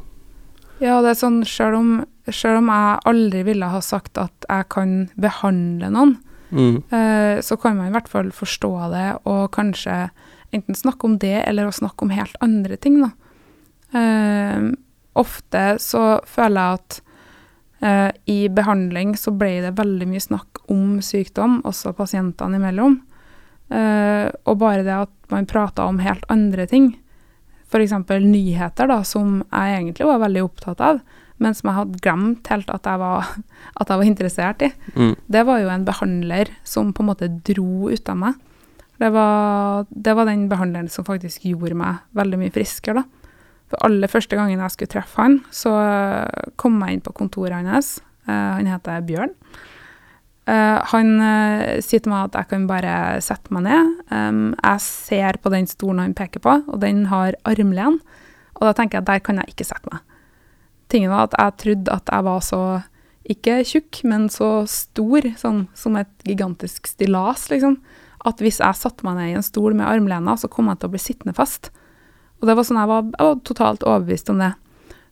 Ja, 0.83 1.01
det 1.03 1.11
er 1.15 1.19
sånn, 1.19 1.41
selv 1.47 1.79
om, 1.79 1.91
selv 2.31 2.59
om 2.59 2.69
jeg 2.69 3.01
aldri 3.07 3.43
ville 3.45 3.69
ha 3.71 3.81
sagt 3.81 4.19
at 4.21 4.47
jeg 4.49 4.69
kan 4.69 5.11
behandle 5.19 5.91
noen, 5.91 6.17
Mm. 6.53 6.83
eh, 6.93 7.41
så 7.41 7.57
kan 7.61 7.77
man 7.77 7.89
i 7.89 7.91
hvert 7.99 8.09
fall 8.09 8.31
forstå 8.31 8.91
det, 8.93 9.21
og 9.27 9.51
kanskje 9.53 10.11
enten 10.53 10.75
snakke 10.77 11.05
om 11.05 11.19
det, 11.19 11.43
eller 11.49 11.67
å 11.67 11.73
snakke 11.75 12.03
om 12.03 12.11
helt 12.11 12.37
andre 12.41 12.77
ting, 12.77 13.01
da. 13.01 13.11
Eh, 13.99 14.73
ofte 15.19 15.65
så 15.83 16.05
føler 16.29 16.61
jeg 16.61 16.81
at 16.81 17.01
eh, 17.85 18.11
i 18.31 18.39
behandling 18.53 19.15
så 19.21 19.35
ble 19.35 19.57
det 19.65 19.75
veldig 19.79 20.09
mye 20.11 20.23
snakk 20.23 20.63
om 20.73 21.01
sykdom, 21.05 21.61
også 21.67 21.95
pasientene 21.97 22.61
imellom. 22.61 23.01
Eh, 23.73 24.29
og 24.45 24.61
bare 24.61 24.85
det 24.87 24.95
at 25.07 25.13
man 25.33 25.49
prata 25.51 25.87
om 25.89 26.01
helt 26.05 26.25
andre 26.33 26.67
ting, 26.71 26.93
f.eks. 27.71 27.95
nyheter, 28.23 28.89
da, 28.91 29.03
som 29.07 29.43
jeg 29.49 29.79
egentlig 29.79 30.09
var 30.09 30.23
veldig 30.23 30.45
opptatt 30.47 30.83
av, 30.85 31.03
men 31.43 31.57
som 31.57 31.69
jeg 31.71 31.79
hadde 31.81 32.03
glemt 32.05 32.51
helt 32.53 32.71
at 32.71 32.87
jeg 32.87 33.01
var, 33.03 33.31
at 33.81 33.91
jeg 33.91 34.01
var 34.01 34.09
interessert 34.09 34.67
i. 34.67 34.71
Mm. 34.95 35.15
Det 35.27 35.45
var 35.49 35.63
jo 35.63 35.73
en 35.73 35.87
behandler 35.87 36.53
som 36.67 36.93
på 36.95 37.03
en 37.03 37.11
måte 37.11 37.31
dro 37.47 37.91
ut 37.91 38.11
av 38.11 38.21
meg. 38.21 38.41
Det 39.03 39.11
var, 39.11 39.89
det 39.91 40.15
var 40.15 40.29
den 40.29 40.47
behandleren 40.49 40.89
som 40.93 41.07
faktisk 41.07 41.43
gjorde 41.49 41.75
meg 41.77 42.05
veldig 42.15 42.39
mye 42.45 42.55
friskere, 42.55 43.03
da. 43.03 43.24
For 43.73 43.81
aller 43.87 44.11
første 44.11 44.37
gangen 44.39 44.61
jeg 44.61 44.75
skulle 44.75 44.93
treffe 44.93 45.21
han, 45.23 45.39
så 45.55 45.73
eh, 45.81 46.51
kom 46.61 46.77
jeg 46.85 46.99
inn 46.99 47.05
på 47.05 47.15
kontoret 47.17 47.65
hans. 47.65 47.97
Eh, 48.27 48.51
han 48.59 48.69
heter 48.69 49.05
Bjørn. 49.09 49.33
Eh, 50.45 50.81
han 50.93 51.13
sier 51.81 52.05
til 52.05 52.13
meg 52.13 52.29
at 52.29 52.41
jeg 52.43 52.51
kan 52.53 52.67
bare 52.69 52.97
sette 53.25 53.55
meg 53.57 53.65
ned. 53.67 53.95
Jeg 54.13 54.85
ser 54.85 55.41
på 55.41 55.53
den 55.55 55.69
stolen 55.71 56.03
han 56.05 56.17
peker 56.17 56.45
på, 56.45 56.59
og 56.69 56.83
den 56.85 57.07
har 57.13 57.39
armlen. 57.49 58.01
Og 58.55 58.69
da 58.69 58.75
tenker 58.77 59.01
jeg 59.01 59.07
at 59.07 59.13
der 59.13 59.25
kan 59.25 59.41
jeg 59.41 59.55
ikke 59.55 59.67
sette 59.67 59.91
meg. 59.91 60.05
Tingen 60.93 61.11
var 61.11 61.31
at 61.31 61.39
jeg 61.41 61.61
trodde 61.63 61.95
at 61.97 62.13
jeg 62.13 62.27
var 62.29 62.43
så 62.45 62.65
ikke 63.25 63.63
tjukk, 63.65 64.03
men 64.05 64.29
så 64.29 64.67
stor, 64.69 65.25
sånn 65.41 65.65
som 65.77 65.97
et 65.97 66.13
gigantisk 66.29 66.91
stillas, 66.91 67.47
liksom. 67.49 67.79
At 68.29 68.41
hvis 68.41 68.61
jeg 68.61 68.77
satte 68.77 69.05
meg 69.07 69.17
ned 69.17 69.31
i 69.33 69.39
en 69.39 69.45
stol 69.45 69.77
med 69.77 69.89
armlener, 69.89 70.37
så 70.41 70.49
kom 70.53 70.69
jeg 70.69 70.81
til 70.81 70.91
å 70.91 70.93
bli 70.93 71.01
sittende 71.01 71.37
fast. 71.37 71.71
Og 72.43 72.49
det 72.49 72.57
var 72.59 72.67
sånn 72.69 72.81
jeg 72.83 72.91
var, 72.91 73.03
jeg 73.15 73.27
var 73.31 73.43
totalt 73.49 73.85
overbevist 73.87 74.31
om 74.35 74.39
det. 74.43 74.53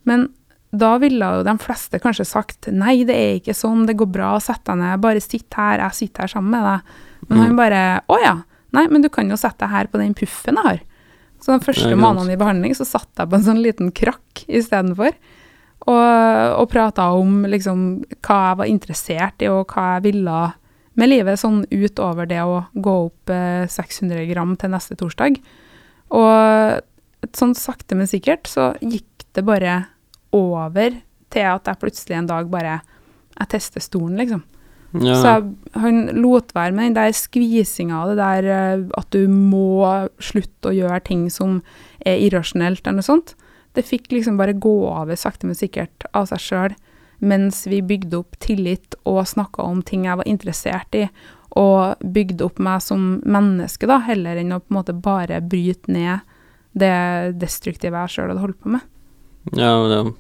Men 0.08 0.28
da 0.72 0.94
ville 1.02 1.28
jo 1.37 1.42
de 1.44 1.54
fleste 1.61 1.98
kanskje 2.00 2.24
sagt 2.28 2.68
nei, 2.72 3.02
det 3.08 3.14
er 3.16 3.35
ikke 3.40 3.54
sånn, 3.56 3.85
det 3.88 3.96
går 4.00 4.08
bra, 4.14 4.30
sett 4.40 4.62
deg 4.68 4.78
ned, 4.80 5.00
bare 5.04 5.20
sitt 5.20 5.52
her, 5.58 5.82
jeg 5.85 5.98
sitter 5.98 6.24
her 6.24 6.32
sammen 6.32 6.54
med 6.56 6.64
deg. 6.68 6.94
Men 7.28 7.38
Mm. 7.38 7.42
han 7.44 7.56
bare 7.56 7.82
å 8.08 8.16
ja, 8.22 8.32
nei, 8.72 8.87
men 8.88 9.02
du 9.04 9.08
kan 9.12 9.28
jo 9.30 9.37
sette 9.37 9.58
deg 9.66 9.70
her 9.70 9.87
på 9.92 9.98
den 10.00 10.14
puffen 10.16 10.56
jeg 10.56 10.64
har. 10.64 10.80
Så 11.42 11.52
de 11.58 11.64
første 11.64 11.92
månedene 11.98 12.32
i 12.35 12.40
behandling 12.40 12.74
så 12.74 12.85
satt 12.87 13.08
jeg 13.18 13.28
på 13.28 13.35
en 13.37 13.44
sånn 13.46 13.62
liten 13.62 13.92
krakk 13.92 14.44
istedenfor. 14.48 15.12
Og, 15.82 16.61
og 16.61 16.68
prata 16.70 17.08
om 17.18 17.42
liksom 17.50 18.04
hva 18.22 18.37
jeg 18.52 18.58
var 18.61 18.66
interessert 18.70 19.42
i, 19.42 19.48
og 19.50 19.66
hva 19.74 19.96
jeg 19.96 20.04
ville 20.12 20.40
med 20.94 21.08
livet, 21.08 21.40
sånn 21.40 21.64
utover 21.72 22.28
det 22.30 22.38
å 22.44 22.61
gå 22.74 22.94
opp 23.08 23.30
eh, 23.35 23.66
600 23.66 24.26
gram 24.30 24.54
til 24.61 24.70
neste 24.70 24.94
torsdag. 25.00 25.40
Og 26.12 26.82
sånn 27.30 27.54
sakte, 27.58 27.96
men 27.98 28.11
sikkert 28.11 28.48
så 28.50 28.72
gikk 28.82 29.26
det 29.37 29.44
bare 29.46 29.76
over 30.35 30.98
til 31.32 31.48
at 31.48 31.68
jeg 31.68 31.80
plutselig 31.80 32.18
en 32.18 32.30
dag 32.30 32.48
bare 32.52 32.80
Jeg 33.32 33.48
tester 33.48 33.80
stolen, 33.80 34.18
liksom. 34.20 34.42
Ja. 35.00 35.14
Så 35.16 35.28
jeg, 35.30 35.44
han 35.80 36.02
lot 36.20 36.50
være 36.52 36.74
med 36.76 36.90
den 36.90 36.96
der 36.98 37.14
skvisinga, 37.16 38.02
det 38.11 38.18
der 38.18 38.48
eh, 38.52 38.82
at 38.98 39.08
du 39.14 39.24
må 39.24 39.88
slutte 40.20 40.68
å 40.68 40.74
gjøre 40.76 40.98
ting 41.06 41.22
som 41.32 41.62
er 42.04 42.20
irrasjonelt, 42.20 42.85
eller 42.85 43.00
noe 43.00 43.06
sånt. 43.06 43.32
Det 43.72 43.87
fikk 43.88 44.12
liksom 44.12 44.37
bare 44.37 44.52
gå 44.52 44.74
over 44.85 45.16
sakte, 45.16 45.48
men 45.48 45.56
sikkert 45.56 46.04
av 46.12 46.28
seg 46.28 46.44
sjøl, 46.44 46.76
mens 47.24 47.62
vi 47.70 47.80
bygde 47.80 48.20
opp 48.20 48.37
tillit 48.42 48.98
og 49.08 49.22
snakka 49.30 49.64
om 49.64 49.80
ting 49.80 50.04
jeg 50.04 50.20
var 50.20 50.28
interessert 50.28 51.00
i, 51.00 51.06
og 51.56 52.04
bygde 52.04 52.44
opp 52.44 52.61
meg 52.61 52.85
som 52.85 53.14
menneske, 53.24 53.88
da, 53.88 53.96
heller 54.04 54.44
enn 54.44 54.52
å 54.52 54.61
på 54.61 54.74
en 54.74 54.80
måte 54.82 54.96
bare 54.96 55.40
bryte 55.40 55.88
ned 55.92 56.20
det 56.74 57.38
destruktive 57.40 57.98
jeg 58.04 58.08
sjøl 58.14 58.28
hadde 58.32 58.40
holdt 58.42 58.61
på 58.62 58.72
med. 58.76 58.80
Ja, 59.58 59.72
det, 59.90 60.14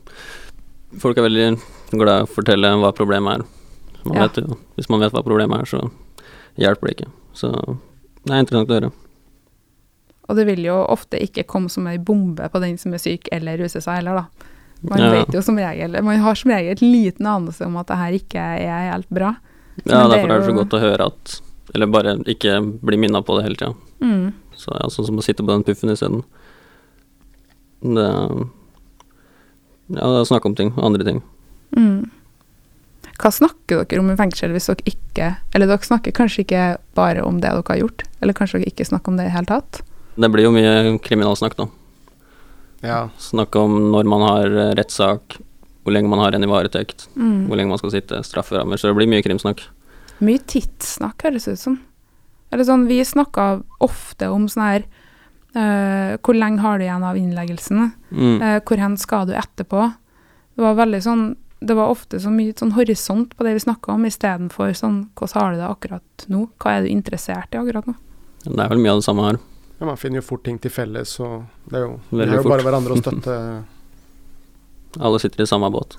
folk 1.00 1.16
er 1.18 1.28
veldig 1.28 1.46
glad 1.94 2.22
i 2.22 2.26
å 2.26 2.30
fortelle 2.32 2.72
hva 2.82 2.92
problemet 2.96 3.40
er. 3.40 3.44
Man 4.04 4.16
Ja. 4.18 4.26
vet 4.26 4.56
hvis 4.76 4.88
man 4.90 5.00
vet 5.00 5.12
hva 5.14 5.22
problemet 5.22 5.60
er, 5.62 5.64
så 5.70 5.90
hjelper 6.58 6.88
det 6.88 6.96
ikke. 6.96 7.10
Så 7.34 7.52
det 8.24 8.32
er 8.34 8.40
interessant 8.42 8.70
å 8.70 8.80
høre. 8.80 8.92
Og 10.28 10.36
det 10.36 10.46
vil 10.46 10.64
jo 10.64 10.74
ofte 10.86 11.18
ikke 11.20 11.44
komme 11.46 11.70
som 11.70 11.86
ei 11.90 11.98
bombe 11.98 12.48
på 12.50 12.60
den 12.62 12.76
som 12.78 12.92
er 12.94 12.98
syk 13.02 13.28
eller 13.32 13.58
ruser 13.58 13.80
seg 13.84 14.00
heller, 14.00 14.14
da. 14.22 14.48
Man 14.82 14.98
Ja. 14.98 15.10
vet 15.12 15.32
jo 15.32 15.40
som 15.42 15.56
regel, 15.56 16.02
man 16.02 16.18
har 16.18 16.34
som 16.34 16.50
regel 16.50 16.72
et 16.72 16.80
liten 16.82 17.26
anelse 17.26 17.64
om 17.64 17.76
at 17.76 17.86
det 17.86 17.96
her 17.96 18.12
ikke 18.12 18.40
er 18.40 18.90
helt 18.92 19.08
bra. 19.10 19.36
Ja, 19.86 20.08
det 20.08 20.18
er 20.18 20.26
derfor 20.26 20.30
er 20.30 20.40
det 20.40 20.48
så 20.48 20.54
godt 20.58 20.74
å 20.76 20.80
høre 20.80 21.06
at 21.06 21.40
Eller 21.74 21.86
bare 21.86 22.18
ikke 22.26 22.60
bli 22.84 22.96
minna 22.98 23.22
på 23.22 23.38
det 23.38 23.44
hele 23.44 23.54
tida. 23.56 23.74
Mm. 24.02 24.32
Så 24.54 24.74
ja, 24.78 24.88
sånn 24.90 25.06
som 25.06 25.16
å 25.16 25.22
sitte 25.22 25.38
på 25.42 25.46
den 25.46 25.62
puffen 25.64 25.88
isteden. 25.88 26.22
Det 27.82 28.08
Ja, 29.92 30.06
det 30.08 30.20
er 30.22 30.28
snakk 30.28 30.46
om 30.48 30.54
ting. 30.56 30.72
Andre 30.80 31.04
ting. 31.04 31.22
Mm. 31.76 32.10
Hva 33.22 33.30
snakker 33.34 33.82
dere 33.84 34.00
om 34.02 34.10
i 34.12 34.16
fengsel 34.18 34.52
hvis 34.54 34.66
dere 34.70 34.84
ikke 34.88 35.26
Eller 35.54 35.68
dere 35.70 35.84
snakker 35.84 36.14
kanskje 36.16 36.42
ikke 36.46 36.62
bare 36.96 37.22
om 37.26 37.38
det 37.42 37.50
dere 37.50 37.62
har 37.68 37.80
gjort, 37.82 38.02
eller 38.20 38.34
kanskje 38.36 38.60
dere 38.60 38.72
ikke 38.72 38.86
snakker 38.88 39.12
om 39.12 39.16
det 39.20 39.26
i 39.26 39.30
det 39.30 39.36
hele 39.36 39.50
tatt? 39.50 39.82
Det 40.16 40.28
blir 40.32 40.44
jo 40.48 40.52
mye 40.54 40.98
kriminalsnakk, 41.04 41.54
da. 41.56 41.66
Ja. 42.82 42.98
Snakk 43.18 43.54
om 43.56 43.76
når 43.92 44.08
man 44.10 44.24
har 44.26 44.46
eh, 44.50 44.72
rettssak, 44.76 45.38
hvor 45.84 45.94
lenge 45.94 46.10
man 46.10 46.18
har 46.20 46.34
en 46.34 46.44
i 46.44 46.50
varetekt, 46.50 47.06
Mm. 47.16 47.46
hvor 47.48 47.56
lenge 47.56 47.68
man 47.72 47.78
skal 47.80 47.90
sitte, 47.94 48.22
strafferammer. 48.26 48.76
Så 48.76 48.88
det 48.90 48.96
blir 48.98 49.08
mye 49.08 49.22
krimsnakk. 49.24 49.62
Mye 50.20 50.38
tidssnakk, 50.38 51.22
høres 51.22 51.44
det 51.48 51.54
ut 51.56 51.62
som. 51.62 51.78
Eller 52.52 52.64
sånn, 52.68 52.86
vi 52.88 53.00
snakka 53.04 53.62
ofte 53.80 54.28
om 54.30 54.48
sånn 54.48 54.62
her 54.66 54.84
eh, 55.54 56.16
Hvor 56.22 56.36
lenge 56.36 56.62
har 56.62 56.78
du 56.78 56.84
igjen 56.84 57.04
av 57.04 57.18
innleggelsen? 57.18 57.90
Mm. 58.10 58.42
Uh, 58.42 58.58
hvor 58.60 58.80
hen 58.80 58.96
skal 59.00 59.26
du 59.28 59.34
etterpå? 59.36 59.92
Det 60.54 60.64
var 60.64 60.76
veldig 60.80 61.00
sånn 61.04 61.24
Det 61.60 61.76
var 61.78 61.92
ofte 61.92 62.20
så 62.20 62.30
mye 62.32 62.54
sånn 62.58 62.74
horisont 62.76 63.36
på 63.36 63.46
det 63.46 63.54
vi 63.56 63.64
snakka 63.64 63.94
om, 63.94 64.06
istedenfor 64.08 64.72
sånn 64.76 64.98
Hvordan 65.18 65.40
har 65.40 65.52
du 65.52 65.62
det 65.62 65.68
akkurat 65.68 66.26
nå? 66.32 66.46
Hva 66.62 66.76
er 66.76 66.86
du 66.86 66.92
interessert 66.92 67.54
i 67.54 67.60
akkurat 67.60 67.88
nå? 67.88 67.96
Det 68.42 68.58
er 68.58 68.72
vel 68.72 68.82
mye 68.82 68.96
av 68.96 69.02
det 69.02 69.06
samme 69.06 69.26
her. 69.28 69.38
ja, 69.78 69.86
man 69.86 69.96
finner 70.00 70.18
jo 70.18 70.26
fort 70.26 70.42
ting 70.44 70.58
til 70.58 70.72
felles, 70.74 71.12
og 71.22 71.44
det 71.70 71.78
er 71.78 71.84
jo, 71.84 71.92
det 72.10 72.26
er 72.26 72.40
jo 72.40 72.48
bare 72.50 72.64
hverandre 72.66 72.96
å 72.96 73.00
støtte. 73.04 73.36
Alle 74.98 75.20
sitter 75.22 75.44
i 75.44 75.46
samme 75.46 75.70
båt. 75.70 75.94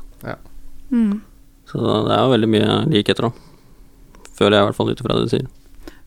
Mm. 0.91 1.21
Så 1.71 1.79
det 1.79 2.13
er 2.13 2.19
jo 2.21 2.33
veldig 2.33 2.49
mye 2.51 2.73
likheter, 2.91 3.29
da. 3.29 3.53
Føler 4.37 4.57
jeg 4.57 4.65
i 4.65 4.67
hvert 4.67 4.77
fall 4.77 4.91
ut 4.91 5.01
ifra 5.01 5.15
det 5.15 5.23
du 5.23 5.31
sier. 5.31 5.47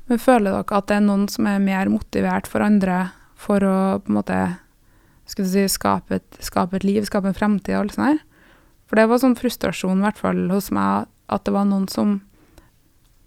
Men 0.06 0.22
føler 0.22 0.52
dere 0.52 0.78
at 0.78 0.88
det 0.90 0.98
er 0.98 1.06
noen 1.06 1.26
som 1.30 1.48
er 1.50 1.62
mer 1.62 1.90
motivert 1.90 2.46
for 2.50 2.62
andre 2.62 3.08
for 3.36 3.64
å 3.64 3.76
på 4.02 4.12
en 4.12 4.18
måte 4.18 4.38
skal 5.26 5.48
si, 5.50 5.66
skape, 5.70 6.20
et, 6.20 6.38
skape 6.44 6.78
et 6.78 6.86
liv, 6.86 7.04
skape 7.06 7.28
en 7.30 7.36
fremtid 7.36 7.74
og 7.74 7.86
alt 7.86 7.96
sånt 7.96 8.08
her? 8.08 8.22
For 8.86 8.98
det 8.98 9.08
var 9.10 9.20
sånn 9.22 9.38
frustrasjon, 9.38 9.98
i 9.98 10.06
hvert 10.06 10.20
fall 10.22 10.46
hos 10.52 10.70
meg, 10.74 11.10
at 11.26 11.46
det 11.46 11.54
var 11.56 11.66
noen 11.68 11.88
som 11.90 12.20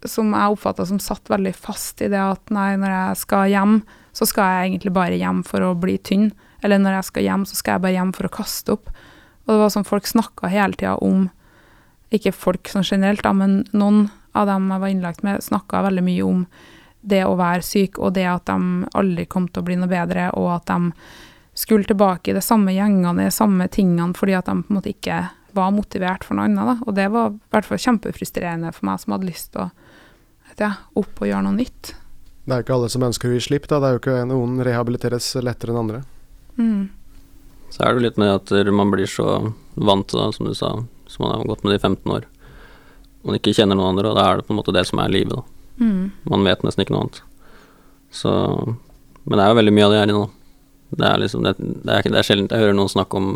som 0.08 0.30
jeg 0.32 0.54
oppfatta 0.54 0.86
som 0.88 1.00
satt 1.02 1.28
veldig 1.28 1.52
fast 1.52 2.00
i 2.00 2.08
det 2.08 2.20
at 2.20 2.52
nei, 2.54 2.72
når 2.80 2.92
jeg 2.94 3.18
skal 3.20 3.50
hjem, 3.52 3.74
så 4.16 4.24
skal 4.28 4.54
jeg 4.54 4.70
egentlig 4.70 4.94
bare 4.96 5.18
hjem 5.20 5.42
for 5.44 5.64
å 5.64 5.74
bli 5.78 5.98
tynn. 6.00 6.30
Eller 6.64 6.80
når 6.80 6.98
jeg 6.98 7.08
skal 7.10 7.26
hjem, 7.26 7.44
så 7.48 7.58
skal 7.58 7.76
jeg 7.76 7.84
bare 7.84 7.96
hjem 7.98 8.14
for 8.16 8.28
å 8.28 8.32
kaste 8.32 8.76
opp. 8.76 8.88
Og 9.44 9.52
det 9.52 9.58
var 9.60 9.74
sånn 9.74 9.88
folk 9.88 10.08
snakka 10.08 10.50
hele 10.52 10.78
tida 10.78 10.96
om 11.04 11.28
Ikke 12.10 12.32
folk 12.34 12.66
sånn 12.66 12.82
generelt, 12.82 13.22
da, 13.22 13.30
men 13.30 13.60
noen 13.70 14.08
av 14.34 14.48
dem 14.48 14.64
jeg 14.72 14.82
var 14.82 14.90
innlagt 14.90 15.20
med, 15.22 15.44
snakka 15.46 15.84
veldig 15.84 16.02
mye 16.02 16.24
om 16.26 16.40
det 17.00 17.24
å 17.24 17.36
være 17.38 17.64
syk, 17.64 17.98
og 17.98 18.14
det 18.16 18.26
at 18.28 18.46
de 18.50 18.86
aldri 18.98 19.26
kom 19.30 19.48
til 19.48 19.62
å 19.62 19.66
bli 19.66 19.76
noe 19.80 19.90
bedre, 19.90 20.30
og 20.36 20.50
at 20.58 20.70
de 20.70 20.92
skulle 21.56 21.88
tilbake 21.88 22.30
i 22.30 22.36
de 22.36 22.42
samme 22.44 22.72
gjengene, 22.74 23.26
de 23.26 23.34
samme 23.34 23.66
tingene, 23.72 24.14
fordi 24.16 24.36
at 24.38 24.48
de 24.48 24.60
på 24.60 24.72
en 24.72 24.78
måte 24.78 24.92
ikke 24.92 25.22
var 25.56 25.72
motivert 25.74 26.24
for 26.24 26.38
noe 26.38 26.46
annet. 26.46 26.68
Da. 26.68 26.76
Og 26.86 26.96
det 26.96 27.08
var 27.12 27.32
i 27.32 27.54
hvert 27.54 27.66
fall 27.66 27.82
kjempefrustrerende 27.82 28.70
for 28.76 28.86
meg 28.88 29.02
som 29.02 29.16
hadde 29.16 29.28
lyst 29.28 29.52
til 29.54 29.66
å 29.66 29.70
vet 30.50 30.62
jeg, 30.62 30.78
opp 31.00 31.20
og 31.22 31.28
gjøre 31.28 31.46
noe 31.46 31.58
nytt. 31.58 31.92
Det 32.44 32.54
er 32.54 32.62
jo 32.62 32.66
ikke 32.66 32.76
alle 32.78 32.90
som 32.92 33.04
ønsker 33.06 33.30
å 33.30 33.36
gi 33.36 33.42
slipp, 33.44 33.68
da. 33.70 33.78
Det 33.80 33.88
er 33.88 33.96
jo 33.96 34.02
ikke 34.02 34.16
noen 34.30 34.62
rehabiliteres 34.66 35.28
lettere 35.44 35.74
enn 35.74 35.82
andre. 35.82 36.00
Mm. 36.58 36.88
Så 37.70 37.84
er 37.86 37.94
det 37.94 38.04
litt 38.04 38.18
med 38.18 38.32
at 38.34 38.52
man 38.74 38.90
blir 38.90 39.10
så 39.10 39.26
vant 39.78 40.08
til 40.10 40.18
det, 40.18 40.32
som 40.36 40.48
du 40.48 40.54
sa, 40.58 40.72
som 41.06 41.26
man 41.26 41.36
har 41.36 41.50
gått 41.52 41.62
med 41.64 41.74
det 41.74 41.80
i 41.80 41.84
15 41.84 42.14
år. 42.16 42.26
Man 43.26 43.36
ikke 43.36 43.54
kjenner 43.54 43.78
noen 43.78 43.92
andre, 43.92 44.10
og 44.10 44.18
da 44.18 44.26
er 44.26 44.40
det 44.40 44.48
på 44.48 44.54
en 44.54 44.58
måte 44.58 44.74
det 44.74 44.86
som 44.88 45.02
er 45.02 45.12
livet, 45.12 45.36
da. 45.36 45.59
Mm. 45.78 46.10
Man 46.30 46.44
vet 46.44 46.64
nesten 46.66 46.84
ikke 46.84 46.96
noe 46.96 47.06
annet. 47.06 47.22
Så 48.10 48.32
Men 49.24 49.38
det 49.38 49.44
er 49.44 49.52
jo 49.52 49.58
veldig 49.60 49.74
mye 49.76 49.86
av 49.86 49.92
det 49.92 49.98
her 50.00 50.10
inne, 50.10 50.18
nå. 50.18 50.30
Det 50.90 51.06
er 51.06 51.20
liksom 51.22 51.44
det, 51.46 51.54
det, 51.60 51.92
er, 51.94 52.02
det 52.02 52.18
er 52.18 52.26
sjelden 52.26 52.48
jeg 52.50 52.64
hører 52.64 52.74
noen 52.74 52.90
snakke 52.90 53.18
om 53.20 53.28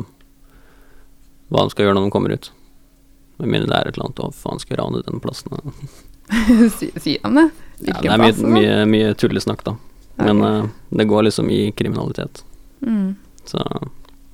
hva 1.53 1.62
de 1.62 1.75
skal 1.75 1.87
gjøre 1.87 1.99
når 1.99 2.09
de 2.09 2.14
kommer 2.14 2.35
ut. 2.35 2.51
Med 3.38 3.51
mindre 3.53 3.70
det 3.70 3.77
er 3.77 3.90
et 3.90 3.99
eller 3.99 4.09
annet 4.09 4.23
'Å, 4.25 4.31
faen, 4.35 4.61
skal 4.62 4.75
vi 4.75 4.81
rane 4.81 5.03
den 5.07 5.23
plassen?' 5.23 5.53
Sier 7.05 7.20
han 7.23 7.37
det? 7.40 7.49
Ja, 7.85 8.01
det 8.01 8.12
er 8.14 8.23
mye, 8.23 8.53
mye, 8.57 8.77
mye 8.90 9.14
tullesnakk, 9.18 9.64
da. 9.66 9.77
Men 10.16 10.42
uh, 10.42 10.66
det 10.90 11.07
går 11.11 11.27
liksom 11.29 11.51
i 11.51 11.70
kriminalitet. 11.77 12.44
Mm. 12.81 13.16
Så 13.44 13.62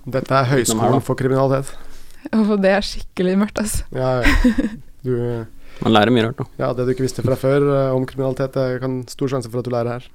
Dette 0.05 0.35
er 0.35 0.45
De 0.65 0.77
her, 0.81 1.01
for 1.05 1.19
kriminalitet. 1.19 1.73
Og 2.37 2.61
det 2.63 2.73
er 2.77 2.85
skikkelig 2.85 3.39
mørkt, 3.41 3.61
altså. 3.61 3.85
Ja, 3.97 4.21
ja. 4.23 4.69
Du, 5.01 5.15
man 5.85 5.95
lærer 5.95 6.13
mye 6.15 6.27
rart, 6.29 6.41
da. 6.41 6.47
ja, 6.61 6.73
det 6.77 6.87
du 6.87 6.95
ikke 6.95 7.07
visste 7.07 7.25
fra 7.25 7.37
før 7.39 7.65
eh, 7.65 7.97
om 7.97 8.07
kriminalitet, 8.09 8.57
det 8.57 8.83
kan 8.83 9.01
stor 9.11 9.33
sjanse 9.33 9.51
for 9.51 9.63
at 9.63 9.69
du 9.69 9.75
lærer 9.75 9.97
her. 9.97 10.09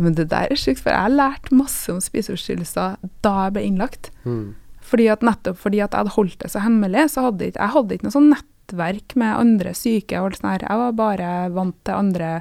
Men 0.00 0.16
det 0.16 0.30
der 0.30 0.48
er 0.48 0.56
sjukt, 0.58 0.80
for 0.80 0.92
jeg 0.92 1.04
har 1.04 1.12
lært 1.12 1.50
masse 1.52 1.92
om 1.92 2.00
spiseforstyrrelser 2.00 2.96
da 3.24 3.32
jeg 3.44 3.54
ble 3.56 3.64
innlagt. 3.68 4.08
Mm. 4.24 4.54
Fordi 4.92 5.08
at 5.12 5.24
nettopp 5.24 5.58
fordi 5.60 5.82
at 5.84 5.92
jeg 5.92 6.04
hadde 6.04 6.16
holdt 6.16 6.38
det 6.40 6.50
så 6.52 6.62
hemmelig, 6.64 7.10
så 7.12 7.26
hadde 7.28 7.48
jeg, 7.48 7.56
jeg 7.58 7.74
hadde 7.74 7.96
ikke 7.96 8.08
noe 8.08 8.16
sånn 8.16 8.30
nettverk 8.32 9.16
med 9.20 9.36
andre 9.36 9.74
syke. 9.76 10.18
og 10.18 10.30
alt 10.30 10.40
sånt 10.40 10.52
her. 10.54 10.66
Jeg 10.68 10.82
var 10.82 10.96
bare 10.96 11.30
vant 11.52 11.76
til 11.84 11.98
andre 11.98 12.32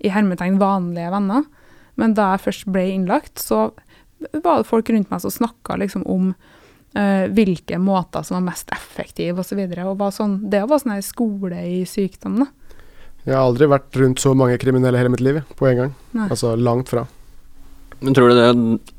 i 0.00 0.12
hermetegn 0.12 0.60
vanlige 0.60 1.12
venner. 1.12 1.48
Men 2.00 2.16
da 2.16 2.34
jeg 2.34 2.44
først 2.46 2.68
ble 2.72 2.86
innlagt, 2.94 3.40
så 3.40 3.70
var 4.44 4.60
det 4.60 4.68
folk 4.68 4.92
rundt 4.92 5.10
meg 5.12 5.22
som 5.24 5.32
snakka 5.32 5.78
liksom 5.80 6.04
om 6.08 6.34
hvilke 6.90 7.78
måter 7.78 8.24
som 8.26 8.34
var 8.40 8.48
mest 8.48 8.72
effektive 8.74 9.44
osv. 9.44 9.60
Sånn, 10.10 10.32
det 10.50 10.64
var 10.66 10.80
sånn 10.82 11.02
skole 11.06 11.60
i 11.62 11.84
sykdom, 11.86 12.40
da. 12.42 12.48
Jeg 13.28 13.36
har 13.36 13.44
aldri 13.44 13.68
vært 13.70 13.94
rundt 14.00 14.18
så 14.18 14.32
mange 14.34 14.56
kriminelle 14.58 14.98
hele 14.98 15.12
mitt 15.12 15.22
liv 15.22 15.42
på 15.54 15.68
en 15.70 15.82
gang. 15.84 15.92
Nei. 16.16 16.26
Altså 16.26 16.56
langt 16.58 16.90
fra. 16.90 17.04
Men 18.00 18.16
tror 18.16 18.32
du 18.32 18.38
det 18.40 18.48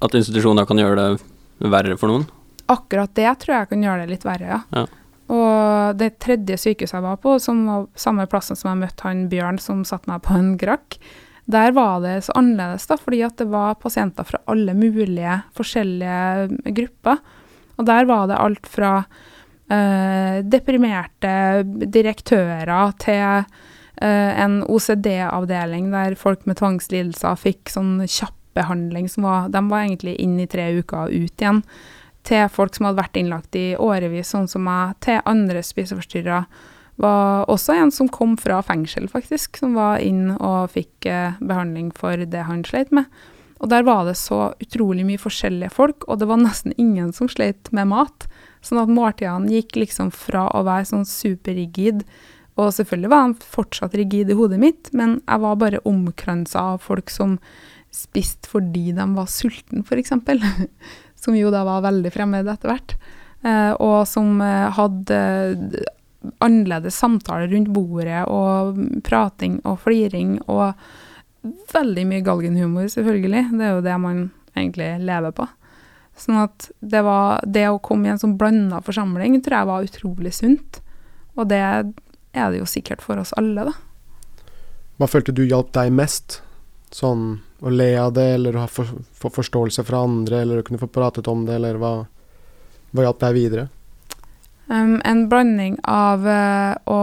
at 0.07 0.15
institusjoner 0.15 0.69
kan 0.69 0.79
gjøre 0.79 1.07
det 1.09 1.71
verre 1.73 1.97
for 1.99 2.13
noen? 2.13 2.29
akkurat 2.71 3.15
det 3.15 3.31
tror 3.41 3.55
jeg 3.55 3.71
kan 3.71 3.85
gjøre 3.85 4.05
det 4.05 4.15
litt 4.15 4.27
verre, 4.27 4.57
ja. 4.57 4.61
Ja. 4.75 4.85
Og 5.31 5.97
det 5.99 6.17
tredje 6.23 6.57
sykehuset 6.59 6.97
jeg 6.97 7.05
var 7.05 7.19
på, 7.23 7.37
som 7.39 7.63
var 7.67 7.85
samme 7.99 8.27
plassen 8.31 8.57
som 8.59 8.73
jeg 8.73 8.81
møtte 8.83 9.05
han 9.07 9.27
Bjørn 9.31 9.59
som 9.63 9.85
satte 9.87 10.11
meg 10.11 10.23
på 10.25 10.35
en 10.35 10.55
grakk, 10.59 10.97
der 11.51 11.73
var 11.75 12.01
det 12.03 12.17
så 12.27 12.35
annerledes, 12.39 12.87
da, 12.87 12.97
fordi 12.99 13.21
at 13.25 13.37
det 13.39 13.47
var 13.51 13.79
pasienter 13.81 14.27
fra 14.27 14.41
alle 14.51 14.75
mulige 14.77 15.39
forskjellige 15.57 16.73
grupper. 16.77 17.21
Og 17.81 17.87
der 17.89 18.07
var 18.09 18.29
det 18.29 18.39
alt 18.39 18.69
fra 18.69 18.93
eh, 19.71 20.41
deprimerte 20.45 21.63
direktører 21.65 22.93
til 23.01 23.23
eh, 23.41 24.43
en 24.43 24.61
OCD-avdeling 24.69 25.89
der 25.93 26.17
folk 26.19 26.45
med 26.45 26.61
tvangslidelser 26.61 27.39
fikk 27.41 27.73
sånn 27.73 27.97
kjapp 28.05 28.37
behandling 28.53 29.07
som 29.09 29.23
var 29.23 29.49
De 29.49 29.61
var 29.69 29.85
egentlig 29.85 30.17
inn 30.19 30.39
i 30.39 30.47
tre 30.49 30.67
uker 30.75 31.07
og 31.07 31.15
ut 31.15 31.41
igjen. 31.41 31.63
Til 32.27 32.45
folk 32.53 32.75
som 32.75 32.85
hadde 32.85 33.01
vært 33.01 33.17
innlagt 33.17 33.55
i 33.57 33.71
årevis, 33.79 34.29
sånn 34.33 34.49
som 34.51 34.65
meg. 34.67 34.93
Til 35.01 35.23
andre 35.25 35.63
spiseforstyrra. 35.65 36.43
Var 37.01 37.49
også 37.49 37.73
en 37.79 37.93
som 37.95 38.11
kom 38.11 38.35
fra 38.37 38.59
fengsel, 38.61 39.07
faktisk, 39.09 39.57
som 39.57 39.73
var 39.79 40.03
inn 40.05 40.35
og 40.35 40.75
fikk 40.75 41.07
eh, 41.09 41.39
behandling 41.39 41.89
for 41.97 42.27
det 42.29 42.43
han 42.45 42.61
sleit 42.67 42.91
med. 42.93 43.07
Og 43.61 43.69
der 43.69 43.85
var 43.85 44.07
det 44.07 44.17
så 44.17 44.51
utrolig 44.61 45.05
mye 45.05 45.21
forskjellige 45.21 45.73
folk, 45.75 46.07
og 46.09 46.19
det 46.21 46.27
var 46.29 46.41
nesten 46.41 46.73
ingen 46.81 47.11
som 47.13 47.29
sleit 47.29 47.69
med 47.75 47.91
mat. 47.91 48.25
Sånn 48.65 48.81
at 48.81 48.89
måltidene 48.89 49.51
gikk 49.53 49.77
liksom 49.83 50.09
fra 50.13 50.47
å 50.57 50.63
være 50.65 50.89
sånn 50.89 51.05
superrigid, 51.07 52.01
og 52.59 52.73
selvfølgelig 52.75 53.11
var 53.13 53.23
han 53.27 53.35
fortsatt 53.53 53.93
rigid 53.97 54.31
i 54.33 54.37
hodet 54.37 54.59
mitt, 54.61 54.89
men 54.97 55.19
jeg 55.21 55.43
var 55.45 55.61
bare 55.61 55.83
omkransa 55.87 56.65
av 56.73 56.81
folk 56.83 57.13
som 57.13 57.37
spiste 57.91 58.49
fordi 58.49 58.91
de 58.95 59.05
var 59.15 59.29
sultne, 59.31 59.85
f.eks. 59.85 60.13
Som 61.21 61.35
jo 61.37 61.51
da 61.53 61.61
var 61.67 61.83
veldig 61.85 62.09
fremmed 62.15 62.47
etter 62.49 62.71
hvert. 62.71 62.93
Eh, 63.45 63.73
og 63.77 64.07
som 64.09 64.39
eh, 64.41 64.71
hadde 64.73 65.17
annerledes 66.41 66.97
samtaler 66.97 67.51
rundt 67.51 67.69
bordet, 67.73 68.23
og 68.25 68.79
prating 69.05 69.59
og 69.61 69.83
fliring, 69.83 70.39
og 70.49 70.73
veldig 71.73 72.05
mye 72.09 72.25
galgenhumor, 72.25 72.87
selvfølgelig. 72.91 73.47
Det 73.57 73.65
er 73.65 73.75
jo 73.75 73.83
det 73.85 73.97
man 74.01 74.21
egentlig 74.55 74.91
lever 75.01 75.33
på. 75.35 75.47
Sånn 76.19 76.41
at 76.43 76.69
det, 76.79 77.01
var, 77.07 77.41
det 77.47 77.65
å 77.71 77.81
komme 77.81 78.09
i 78.09 78.13
en 78.13 78.21
sånn 78.21 78.37
blanda 78.37 78.81
forsamling 78.85 79.39
tror 79.41 79.57
jeg 79.57 79.69
var 79.71 79.87
utrolig 79.87 80.33
sunt. 80.37 80.81
Og 81.39 81.47
det 81.49 81.61
er 81.61 82.51
det 82.51 82.59
jo 82.59 82.67
sikkert 82.69 83.03
for 83.03 83.21
oss 83.21 83.33
alle, 83.39 83.71
da. 83.71 83.75
Hva 84.99 85.09
følte 85.09 85.33
du 85.33 85.45
hjalp 85.47 85.71
deg 85.73 85.93
mest? 85.95 86.41
Sånn 86.93 87.39
å 87.63 87.71
le 87.71 87.93
av 87.97 88.11
det, 88.13 88.27
eller 88.35 88.57
å 88.57 88.65
få 88.67 88.83
for, 88.83 89.05
få 89.17 89.31
forståelse 89.39 89.85
fra 89.87 90.03
andre, 90.05 90.43
eller 90.43 90.61
å 90.61 90.65
kunne 90.67 90.81
få 90.81 90.89
pratet 90.91 91.29
om 91.31 91.45
det, 91.47 91.55
eller 91.57 91.79
hva, 91.81 91.93
hva 92.91 93.05
hjalp 93.07 93.21
deg 93.23 93.37
videre? 93.37 93.69
Um, 94.67 94.99
en 95.07 95.25
blanding 95.31 95.79
av 95.87 96.27
uh, 96.27 96.75
å 96.85 97.01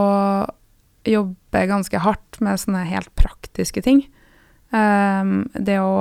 jobbe 1.08 1.64
ganske 1.70 2.00
hardt 2.04 2.38
med 2.44 2.60
sånne 2.60 2.84
helt 2.88 3.10
praktiske 3.18 3.82
ting. 3.84 4.04
Um, 4.68 5.46
det, 5.54 5.78
å, 5.80 5.92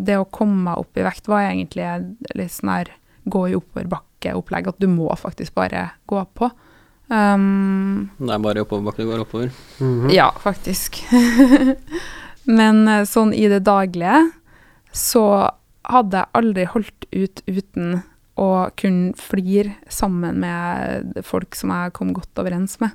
det 0.00 0.16
å 0.16 0.28
komme 0.32 0.70
meg 0.70 0.80
opp 0.80 0.96
i 0.96 1.04
vekt 1.04 1.28
var 1.28 1.50
egentlig 1.50 1.84
litt 2.38 2.54
sånn 2.54 2.72
her 2.72 2.92
gå 3.28 3.42
i 3.50 3.56
oppoverbakke-opplegg, 3.58 4.70
at 4.70 4.80
du 4.80 4.86
må 4.88 5.10
faktisk 5.20 5.56
bare 5.58 5.90
gå 6.08 6.22
på. 6.38 6.48
Um, 7.10 8.08
Det 8.18 8.32
er 8.32 8.42
bare 8.42 8.62
i 8.62 8.64
oppoverbakke 8.64 9.04
du 9.04 9.10
går 9.10 9.24
oppover. 9.26 9.52
Mhm. 9.82 10.10
Ja, 10.14 10.30
faktisk. 10.42 11.02
Men 12.58 12.86
eh, 12.88 13.04
sånn 13.08 13.34
i 13.34 13.48
det 13.50 13.64
daglige 13.66 14.28
så 14.94 15.24
hadde 15.86 16.22
jeg 16.22 16.34
aldri 16.38 16.66
holdt 16.70 17.06
ut 17.12 17.42
uten 17.46 17.98
å 18.36 18.48
kunne 18.78 19.16
flire 19.18 19.76
sammen 19.92 20.38
med 20.42 21.18
folk 21.26 21.56
som 21.58 21.72
jeg 21.74 21.94
kom 21.96 22.12
godt 22.16 22.38
overens 22.42 22.78
med. 22.82 22.94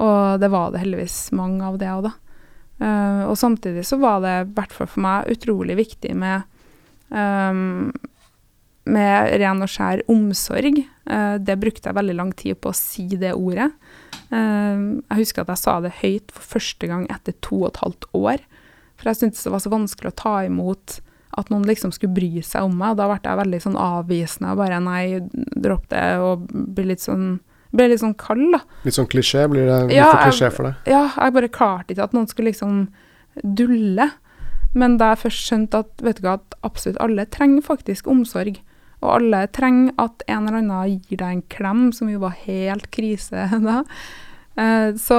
Og 0.00 0.40
det 0.40 0.48
var 0.52 0.72
det 0.72 0.82
heldigvis 0.82 1.30
mange 1.36 1.66
av 1.66 1.78
det 1.80 1.90
òg, 1.92 2.08
da. 2.08 2.12
Eh, 2.80 3.22
og 3.28 3.36
samtidig 3.38 3.84
så 3.86 3.98
var 4.00 4.22
det, 4.24 4.36
i 4.42 4.54
hvert 4.56 4.72
fall 4.74 4.88
for 4.90 5.04
meg, 5.04 5.28
utrolig 5.32 5.76
viktig 5.78 6.14
med 6.18 6.48
um, 7.12 7.92
med 8.82 9.36
ren 9.38 9.62
og 9.62 9.70
skjær 9.70 10.02
omsorg. 10.10 10.80
Uh, 11.06 11.36
det 11.38 11.58
brukte 11.60 11.88
jeg 11.88 11.98
veldig 11.98 12.16
lang 12.18 12.32
tid 12.38 12.58
på 12.58 12.72
å 12.72 12.76
si 12.76 13.06
det 13.20 13.34
ordet. 13.36 13.70
Uh, 14.32 14.98
jeg 15.12 15.20
husker 15.20 15.44
at 15.44 15.52
jeg 15.54 15.62
sa 15.62 15.78
det 15.84 15.94
høyt 16.00 16.34
for 16.34 16.56
første 16.56 16.90
gang 16.90 17.06
etter 17.12 17.36
to 17.44 17.62
og 17.62 17.70
et 17.70 17.82
halvt 17.84 18.08
år. 18.18 18.44
For 18.98 19.10
jeg 19.10 19.20
syntes 19.20 19.46
det 19.46 19.54
var 19.54 19.62
så 19.62 19.72
vanskelig 19.72 20.12
å 20.12 20.18
ta 20.18 20.34
imot 20.48 20.98
at 21.38 21.48
noen 21.48 21.64
liksom 21.64 21.94
skulle 21.94 22.14
bry 22.16 22.42
seg 22.44 22.66
om 22.66 22.74
meg. 22.76 22.98
Da 22.98 23.08
ble 23.08 23.20
jeg 23.22 23.40
veldig 23.40 23.62
sånn 23.64 23.78
avvisende 23.80 24.52
og 24.52 24.60
bare 24.60 24.82
nei, 24.84 25.04
dropp 25.32 25.88
det, 25.92 26.04
og 26.20 26.48
ble 26.50 26.90
litt 26.90 27.04
sånn 27.04 27.38
ble 27.72 27.88
litt 27.92 28.02
sånn 28.02 28.16
kald, 28.20 28.50
da. 28.54 28.62
Litt 28.86 28.96
sånn 28.96 29.08
klisjé? 29.10 29.46
Blir 29.50 29.68
det 29.68 29.78
litt 29.88 29.96
Ja, 29.96 30.10
for 30.10 30.28
klisjé 30.28 30.50
for 30.52 30.68
deg? 30.68 30.90
Ja, 30.92 31.06
jeg 31.16 31.36
bare 31.38 31.52
klarte 31.52 31.94
ikke 31.94 32.08
at 32.08 32.16
noen 32.16 32.28
skulle 32.30 32.52
liksom 32.52 32.82
dulle. 33.42 34.10
Men 34.76 34.98
da 35.00 35.12
jeg 35.12 35.24
først 35.26 35.48
skjønte 35.48 35.82
at 35.84 36.04
vet 36.04 36.20
du 36.20 36.26
hva, 36.26 36.36
at 36.40 36.56
absolutt 36.64 37.00
alle 37.04 37.26
trenger 37.28 37.64
faktisk 37.66 38.08
omsorg, 38.12 38.60
og 39.02 39.08
alle 39.16 39.46
trenger 39.52 39.96
at 40.00 40.22
en 40.30 40.46
eller 40.46 40.60
annen 40.60 41.00
gir 41.08 41.18
deg 41.18 41.28
en 41.28 41.42
klem, 41.52 41.88
som 41.96 42.10
jo 42.12 42.22
var 42.22 42.36
helt 42.44 42.88
krise 42.94 43.48
da, 43.66 43.82
eh, 44.60 44.92
så, 45.00 45.18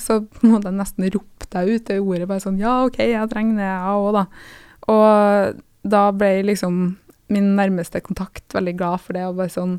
så 0.00 0.22
måtte 0.42 0.70
jeg 0.72 0.78
nesten 0.80 1.10
rope 1.12 1.50
deg 1.54 1.70
ut 1.70 1.86
det 1.90 2.00
ordet, 2.00 2.28
bare 2.30 2.42
sånn 2.42 2.58
ja, 2.62 2.80
OK, 2.88 2.98
jeg 3.04 3.30
trenger 3.30 3.60
det, 3.60 3.68
jeg 3.68 4.00
òg, 4.00 4.10
da. 4.16 4.24
Og 4.94 5.62
da 5.94 6.04
ble 6.16 6.32
liksom 6.48 6.82
min 7.32 7.54
nærmeste 7.56 8.02
kontakt 8.04 8.56
veldig 8.56 8.74
glad 8.78 9.04
for 9.04 9.16
det, 9.16 9.26
og 9.28 9.38
bare 9.38 9.52
sånn 9.52 9.78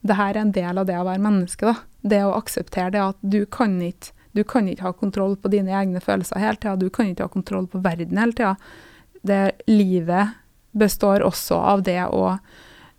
det 0.00 0.18
her 0.18 0.34
er 0.34 0.42
en 0.42 0.52
del 0.54 0.78
av 0.78 0.86
det 0.88 0.98
å 0.98 1.06
være 1.06 1.22
menneske, 1.22 1.72
da. 1.72 1.76
Det 2.06 2.22
å 2.26 2.36
akseptere 2.36 2.92
det 2.94 3.02
at 3.02 3.18
du 3.22 3.44
kan 3.50 3.80
ikke 3.82 4.12
du 4.36 4.42
kan 4.44 4.66
ikke 4.68 4.84
ha 4.84 4.92
kontroll 4.92 5.32
på 5.40 5.48
dine 5.48 5.72
egne 5.72 6.00
følelser 6.04 6.42
hele 6.42 6.60
tida. 6.60 6.74
Du 6.76 6.90
kan 6.92 7.08
ikke 7.08 7.24
ha 7.24 7.32
kontroll 7.32 7.64
på 7.72 7.80
verden 7.80 8.18
hele 8.20 8.36
tida. 8.36 9.48
Livet 9.64 10.34
består 10.76 11.24
også 11.24 11.56
av 11.56 11.84
det 11.86 12.02
å 12.12 12.34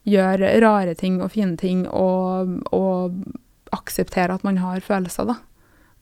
gjøre 0.10 0.56
rare 0.64 0.96
ting 0.98 1.20
og 1.22 1.36
fine 1.36 1.54
ting 1.62 1.84
og, 1.92 2.56
og 2.74 3.20
akseptere 3.76 4.34
at 4.34 4.48
man 4.48 4.58
har 4.64 4.82
følelser, 4.82 5.30
da. 5.30 5.38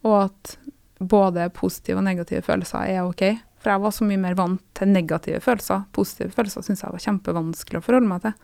Og 0.08 0.16
at 0.22 0.56
både 1.04 1.50
positive 1.58 2.00
og 2.00 2.08
negative 2.08 2.46
følelser 2.46 2.96
er 2.96 3.04
OK. 3.04 3.26
For 3.60 3.74
jeg 3.74 3.84
var 3.84 3.96
så 3.98 4.08
mye 4.08 4.22
mer 4.22 4.40
vant 4.40 4.64
til 4.78 4.94
negative 4.94 5.42
følelser. 5.44 5.84
Positive 5.92 6.32
følelser 6.32 6.64
syns 6.64 6.86
jeg 6.86 6.96
var 6.96 7.06
kjempevanskelig 7.10 7.82
å 7.82 7.86
forholde 7.90 8.12
meg 8.14 8.24
til. 8.24 8.36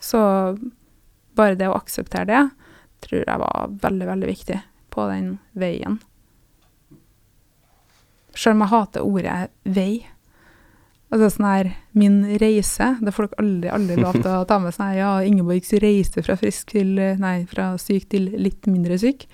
Så 0.00 0.20
bare 1.40 1.58
det 1.58 1.70
å 1.70 1.76
akseptere 1.78 2.28
det, 2.28 2.44
tror 3.06 3.24
jeg 3.24 3.42
var 3.42 3.74
veldig, 3.82 4.06
veldig 4.12 4.30
viktig 4.30 4.60
på 4.92 5.08
den 5.10 5.34
veien. 5.58 5.98
Selv 8.36 8.56
om 8.56 8.64
jeg 8.64 8.72
hater 8.72 9.06
ordet 9.06 9.36
vei. 9.64 9.92
Altså 11.10 11.32
sånn 11.34 11.48
her 11.48 11.70
Min 11.98 12.20
reise. 12.38 12.92
Det 13.02 13.14
får 13.14 13.26
dere 13.26 13.42
aldri, 13.42 13.70
aldri 13.74 13.96
lov 13.98 14.18
til 14.20 14.28
å 14.30 14.44
ta 14.46 14.60
med 14.62 14.76
sånn 14.76 14.92
her 14.92 15.00
Ja, 15.00 15.14
Ingeborgs 15.26 15.72
reise 15.82 16.22
fra 16.22 16.36
frisk 16.38 16.70
til 16.76 16.94
Nei, 17.18 17.40
fra 17.50 17.72
syk 17.82 18.06
til 18.12 18.30
litt 18.38 18.68
mindre 18.70 18.98
syk. 19.00 19.26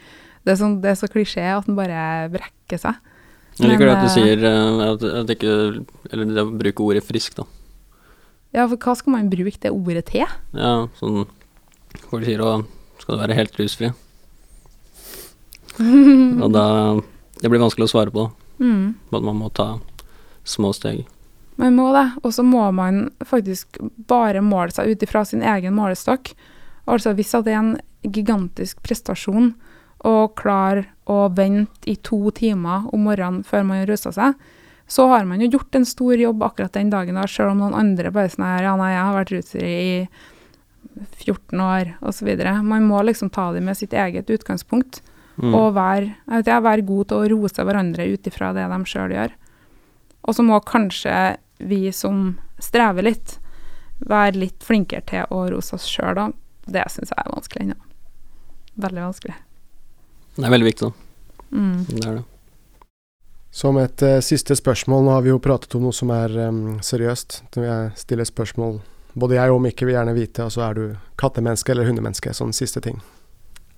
Det 0.47 0.55
er, 0.55 0.61
sånn, 0.61 0.79
det 0.81 0.93
er 0.93 0.99
så 1.01 1.11
klisjé 1.11 1.45
at 1.51 1.67
den 1.67 1.77
bare 1.77 2.31
brekker 2.33 2.81
seg. 2.81 3.01
Jeg 3.57 3.73
liker 3.73 3.89
det 3.89 3.95
at 3.97 4.05
du 4.05 4.09
eh, 4.09 4.15
sier 4.15 4.43
eh, 4.47 4.81
at, 4.85 5.05
at 5.23 5.31
ikke 5.33 5.53
Eller 6.13 6.29
det 6.29 6.43
å 6.45 6.51
bruke 6.53 6.85
ordet 6.85 7.03
frisk, 7.07 7.39
da. 7.41 7.47
Ja, 8.55 8.65
for 8.69 8.79
hva 8.81 8.95
skal 8.97 9.17
man 9.17 9.31
bruke 9.33 9.59
det 9.61 9.73
ordet 9.75 10.07
til? 10.13 10.25
Ja, 10.57 10.87
sånn 11.01 11.27
Folk 12.11 12.27
sier 12.27 12.43
å 12.45 12.59
skal 13.01 13.17
du 13.17 13.23
være 13.23 13.37
helt 13.39 13.59
rusfri? 13.61 13.93
Og 16.43 16.49
da 16.55 16.67
Det 17.37 17.51
blir 17.53 17.61
vanskelig 17.61 17.85
å 17.85 17.93
svare 17.93 18.13
på, 18.13 18.25
da. 18.25 18.65
Mm. 18.65 18.95
At 19.13 19.25
man 19.25 19.37
må 19.37 19.51
ta 19.53 19.75
små 20.49 20.71
steg. 20.73 21.05
Man 21.61 21.77
må 21.77 21.91
det, 21.93 22.07
og 22.23 22.33
så 22.33 22.45
må 22.45 22.63
man 22.73 23.11
faktisk 23.25 23.79
bare 24.09 24.41
måle 24.45 24.73
seg 24.73 24.93
ut 24.93 25.05
ifra 25.05 25.25
sin 25.29 25.43
egen 25.45 25.75
målestokk. 25.77 26.31
Altså 26.89 27.13
hvis 27.17 27.35
det 27.45 27.53
er 27.53 27.61
en 27.61 27.75
gigantisk 28.05 28.81
prestasjon 28.85 29.55
å 30.07 30.15
klare 30.37 30.87
å 31.09 31.27
vente 31.33 31.91
i 31.91 31.97
to 31.97 32.31
timer 32.37 32.89
om 32.95 33.05
morgenen 33.09 33.45
før 33.45 33.65
man 33.69 33.83
har 33.83 33.91
rusa 33.91 34.13
seg, 34.17 34.37
så 34.87 35.09
har 35.11 35.25
man 35.29 35.43
jo 35.43 35.51
gjort 35.57 35.77
en 35.77 35.89
stor 35.89 36.17
jobb 36.21 36.45
akkurat 36.47 36.77
den 36.77 36.93
dagen, 36.93 37.19
da, 37.19 37.27
selv 37.27 37.53
om 37.53 37.65
noen 37.65 37.77
andre 37.77 38.13
bare 38.15 38.31
sånn 38.31 38.47
her 38.47 38.69
Ja, 38.69 38.77
nei, 38.79 38.93
jeg 38.95 39.03
har 39.03 39.17
vært 39.17 39.33
rusfri 39.35 39.71
i 39.73 39.97
14 40.97 41.61
år, 41.61 41.93
osv. 42.01 42.31
Man 42.63 42.87
må 42.89 43.03
liksom 43.03 43.31
ta 43.31 43.51
det 43.53 43.63
med 43.65 43.77
sitt 43.77 43.93
eget 43.93 44.31
utgangspunkt. 44.31 45.03
Mm. 45.37 45.53
Og 45.53 45.75
være, 45.77 46.15
jeg 46.41 46.65
være 46.65 46.85
god 46.89 47.09
til 47.11 47.19
å 47.19 47.31
rose 47.35 47.65
hverandre 47.69 48.07
ut 48.09 48.29
ifra 48.29 48.55
det 48.57 48.65
de 48.73 48.79
sjøl 48.89 49.13
gjør. 49.13 49.35
Og 50.27 50.37
så 50.37 50.45
må 50.47 50.61
kanskje 50.65 51.37
vi 51.59 51.93
som 51.93 52.39
strever 52.63 53.05
litt, 53.05 53.37
være 53.99 54.41
litt 54.41 54.65
flinkere 54.65 55.05
til 55.09 55.29
å 55.33 55.45
rose 55.53 55.77
oss 55.77 55.89
sjøl, 55.89 56.17
da. 56.17 56.31
Det 56.67 56.87
syns 56.91 57.13
jeg 57.13 57.21
er 57.21 57.35
vanskelig 57.35 57.67
ennå. 57.67 57.77
Veldig 58.87 59.05
vanskelig. 59.05 59.37
Det 60.37 60.49
er 60.49 60.53
veldig 60.57 60.69
viktig, 60.69 60.89
da. 60.89 61.53
Mm. 61.57 61.85
Det 61.89 62.01
er 62.01 62.19
det. 62.19 62.25
Som 63.57 63.79
et 63.81 64.03
uh, 64.05 64.19
siste 64.21 64.57
spørsmål, 64.59 65.05
nå 65.07 65.15
har 65.15 65.23
vi 65.25 65.31
jo 65.31 65.41
pratet 65.41 65.73
om 65.79 65.87
noe 65.87 65.97
som 65.97 66.11
er 66.13 66.33
um, 66.49 66.77
seriøst. 66.85 67.39
Når 67.57 67.65
jeg 67.65 67.93
stiller 68.03 68.29
spørsmål 68.29 68.81
både 69.17 69.39
jeg 69.39 69.53
og 69.53 69.63
Mikkel 69.65 69.89
vil 69.89 69.97
gjerne 69.97 70.15
vite, 70.17 70.45
altså 70.45 70.63
er 70.67 70.75
du 70.77 70.83
kattemenneske 71.21 71.73
eller 71.73 71.89
hundemenneske? 71.89 72.35
Sånn 72.37 72.53
siste 72.57 72.83
ting. 72.85 73.01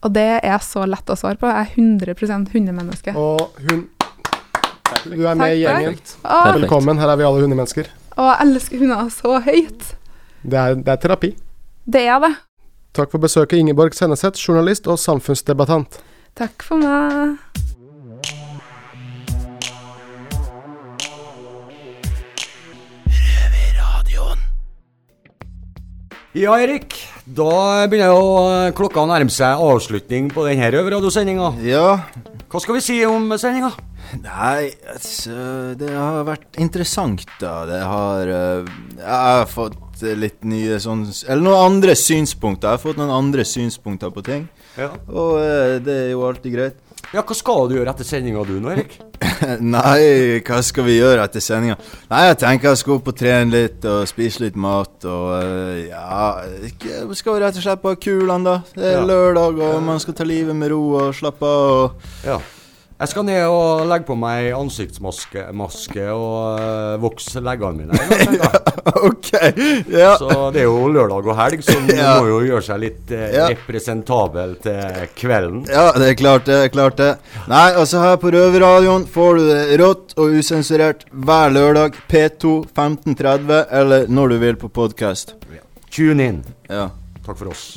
Og 0.03 0.13
det 0.15 0.27
er 0.47 0.59
så 0.63 0.85
lett 0.87 1.11
å 1.11 1.17
svare 1.19 1.39
på. 1.41 1.49
Jeg 1.51 1.71
er 1.73 1.79
100 1.79 2.51
hundemenneske. 2.55 3.15
Og 3.19 3.55
hun 3.69 3.87
Du 5.05 5.27
er 5.27 5.35
med 5.39 5.55
i 5.57 5.63
gjengen. 5.63 5.97
takk. 6.23 6.59
Velkommen, 6.59 6.99
her 6.99 7.13
er 7.13 7.17
vi 7.17 7.25
alle 7.25 7.43
hundemennesker. 7.45 7.89
å, 8.17 8.25
jeg 8.33 8.47
elsker 8.47 8.79
hunder 8.83 9.09
så 9.15 9.39
høyt. 9.45 9.95
Det 10.43 10.59
er, 10.59 10.75
det 10.75 10.89
er 10.89 10.97
terapi. 11.03 11.35
Det 11.87 12.03
er 12.07 12.21
det. 12.21 12.35
Takk 12.95 13.11
for 13.13 13.19
besøket, 13.23 13.59
Ingeborg 13.59 13.95
Senneset, 13.95 14.39
journalist 14.43 14.89
og 14.91 14.99
samfunnsdebattant. 14.99 16.01
Takk 16.35 16.63
for 16.67 16.83
meg. 16.83 17.39
Ja, 26.37 26.59
Erik. 26.61 26.93
Da 27.25 27.87
begynner 27.89 28.11
jo 28.13 28.25
eh, 28.53 28.71
klokka 28.77 29.01
å 29.01 29.09
nærme 29.09 29.33
seg 29.33 29.63
avslutning 29.65 30.27
på 30.29 30.45
denne 30.45 30.69
røverradiosendinga. 30.75 31.55
Ja, 31.65 32.03
Hva 32.53 32.61
skal 32.61 32.77
vi 32.77 32.83
si 32.85 32.99
om 33.09 33.31
sendinga? 33.41 33.71
Nei, 34.21 34.71
altså 34.89 35.75
Det 35.77 35.89
har 35.93 36.23
vært 36.29 36.61
interessant, 36.61 37.25
da. 37.41 37.55
Det 37.69 37.81
har 37.85 38.31
uh, 38.33 38.71
Jeg 38.97 39.09
har 39.09 39.49
fått 39.53 40.05
litt 40.17 40.47
nye 40.49 40.79
sånn 40.81 41.03
Eller 41.27 41.45
noen 41.45 41.75
andre 41.75 41.97
synspunkter. 41.99 42.71
Jeg 42.71 42.79
har 42.79 42.85
fått 42.85 43.01
noen 43.01 43.13
andre 43.13 43.45
synspunkter 43.49 44.13
på 44.13 44.25
ting. 44.29 44.47
Ja. 44.77 44.93
Og 45.09 45.41
uh, 45.41 45.77
det 45.81 45.99
er 46.05 46.11
jo 46.13 46.25
alltid 46.29 46.57
greit. 46.57 46.81
ja, 47.13 47.25
hva 47.25 47.37
skal 47.37 47.69
du 47.69 47.79
gjøre 47.81 47.97
etter 47.97 48.09
sendinga 48.09 48.45
du 48.49 48.59
nå, 48.61 48.77
Erik? 48.77 49.01
Nei, 49.75 50.41
hva 50.47 50.59
skal 50.67 50.85
vi 50.89 50.99
gjøre 50.99 51.25
etter 51.29 51.43
sendinga? 51.45 51.77
Nei, 52.11 52.23
jeg 52.29 52.39
tenker 52.43 52.71
jeg 52.73 52.81
skal 52.83 52.97
opp 52.99 53.09
og 53.13 53.17
trene 53.19 53.53
litt 53.55 53.85
og 53.89 54.05
spise 54.11 54.43
litt 54.47 54.57
mat 54.59 55.05
og 55.09 55.27
eh, 55.39 55.89
Ja, 55.89 56.43
skal 57.15 57.35
vi 57.37 57.41
rett 57.45 57.59
og 57.61 57.63
slett 57.65 57.83
bare 57.85 58.01
kulene, 58.03 58.45
da. 58.45 58.57
Det 58.75 58.85
er 58.93 58.99
Ja. 58.99 59.07
lørdag, 59.07 59.61
og 59.71 59.83
man 59.83 60.01
skal 60.03 60.15
ta 60.19 60.25
livet 60.25 60.57
med 60.57 60.71
ro 60.73 60.83
og 61.05 61.15
slappe 61.15 61.47
av. 61.47 61.71
og 61.79 61.93
Ja. 62.25 62.39
Jeg 62.99 63.13
skal 63.13 63.23
ned 63.29 63.45
og 63.47 63.85
legge 63.87 64.09
på 64.09 64.15
meg 64.19 64.49
ansiktsmaske 64.59 65.45
maske 65.55 66.03
og 66.11 66.57
uh, 66.59 66.97
vokse 66.99 67.39
leggene 67.47 67.85
mine. 67.85 67.99
dag. 68.41 68.57
OK! 69.07 69.29
Ja. 69.95 70.17
Så 70.19 70.49
det 70.51 70.65
er 70.65 70.67
jo 70.67 70.89
lørdag 70.91 71.29
og 71.31 71.37
helg, 71.39 71.63
så 71.63 71.77
man 71.85 71.93
Ja. 71.95 72.17
må 72.19 72.27
jo 72.33 72.41
gjøre 72.49 72.65
seg 72.67 72.81
litt 72.83 73.13
uh, 73.15 73.23
Ja. 73.37 73.45
representabel 73.53 74.57
til 74.65 75.07
kvelden. 75.15 75.63
Ja, 75.71 75.93
det 75.95 76.09
er 76.11 76.19
klart 76.19 76.51
det. 76.51 76.59
er 76.65 76.75
klart 76.75 76.99
det 76.99 77.13
Nei, 77.47 77.69
altså 77.79 78.03
her 78.03 78.19
på 78.19 78.33
Røverradioen 78.35 79.07
får 79.15 79.39
du 79.39 79.47
det 79.53 79.79
rått 79.79 80.17
og 80.19 80.35
usensurert 80.41 81.07
hver 81.15 81.55
lørdag. 81.55 82.03
P2 82.11 82.57
15.30, 82.75 83.63
eller 83.79 84.11
når 84.11 84.35
du 84.35 84.39
vil 84.43 84.59
på 84.59 84.73
podkast. 84.75 85.37
Tune 85.95 86.27
in. 86.33 86.43
Ja. 86.67 86.89
Takk 87.23 87.39
for 87.39 87.55
oss. 87.55 87.77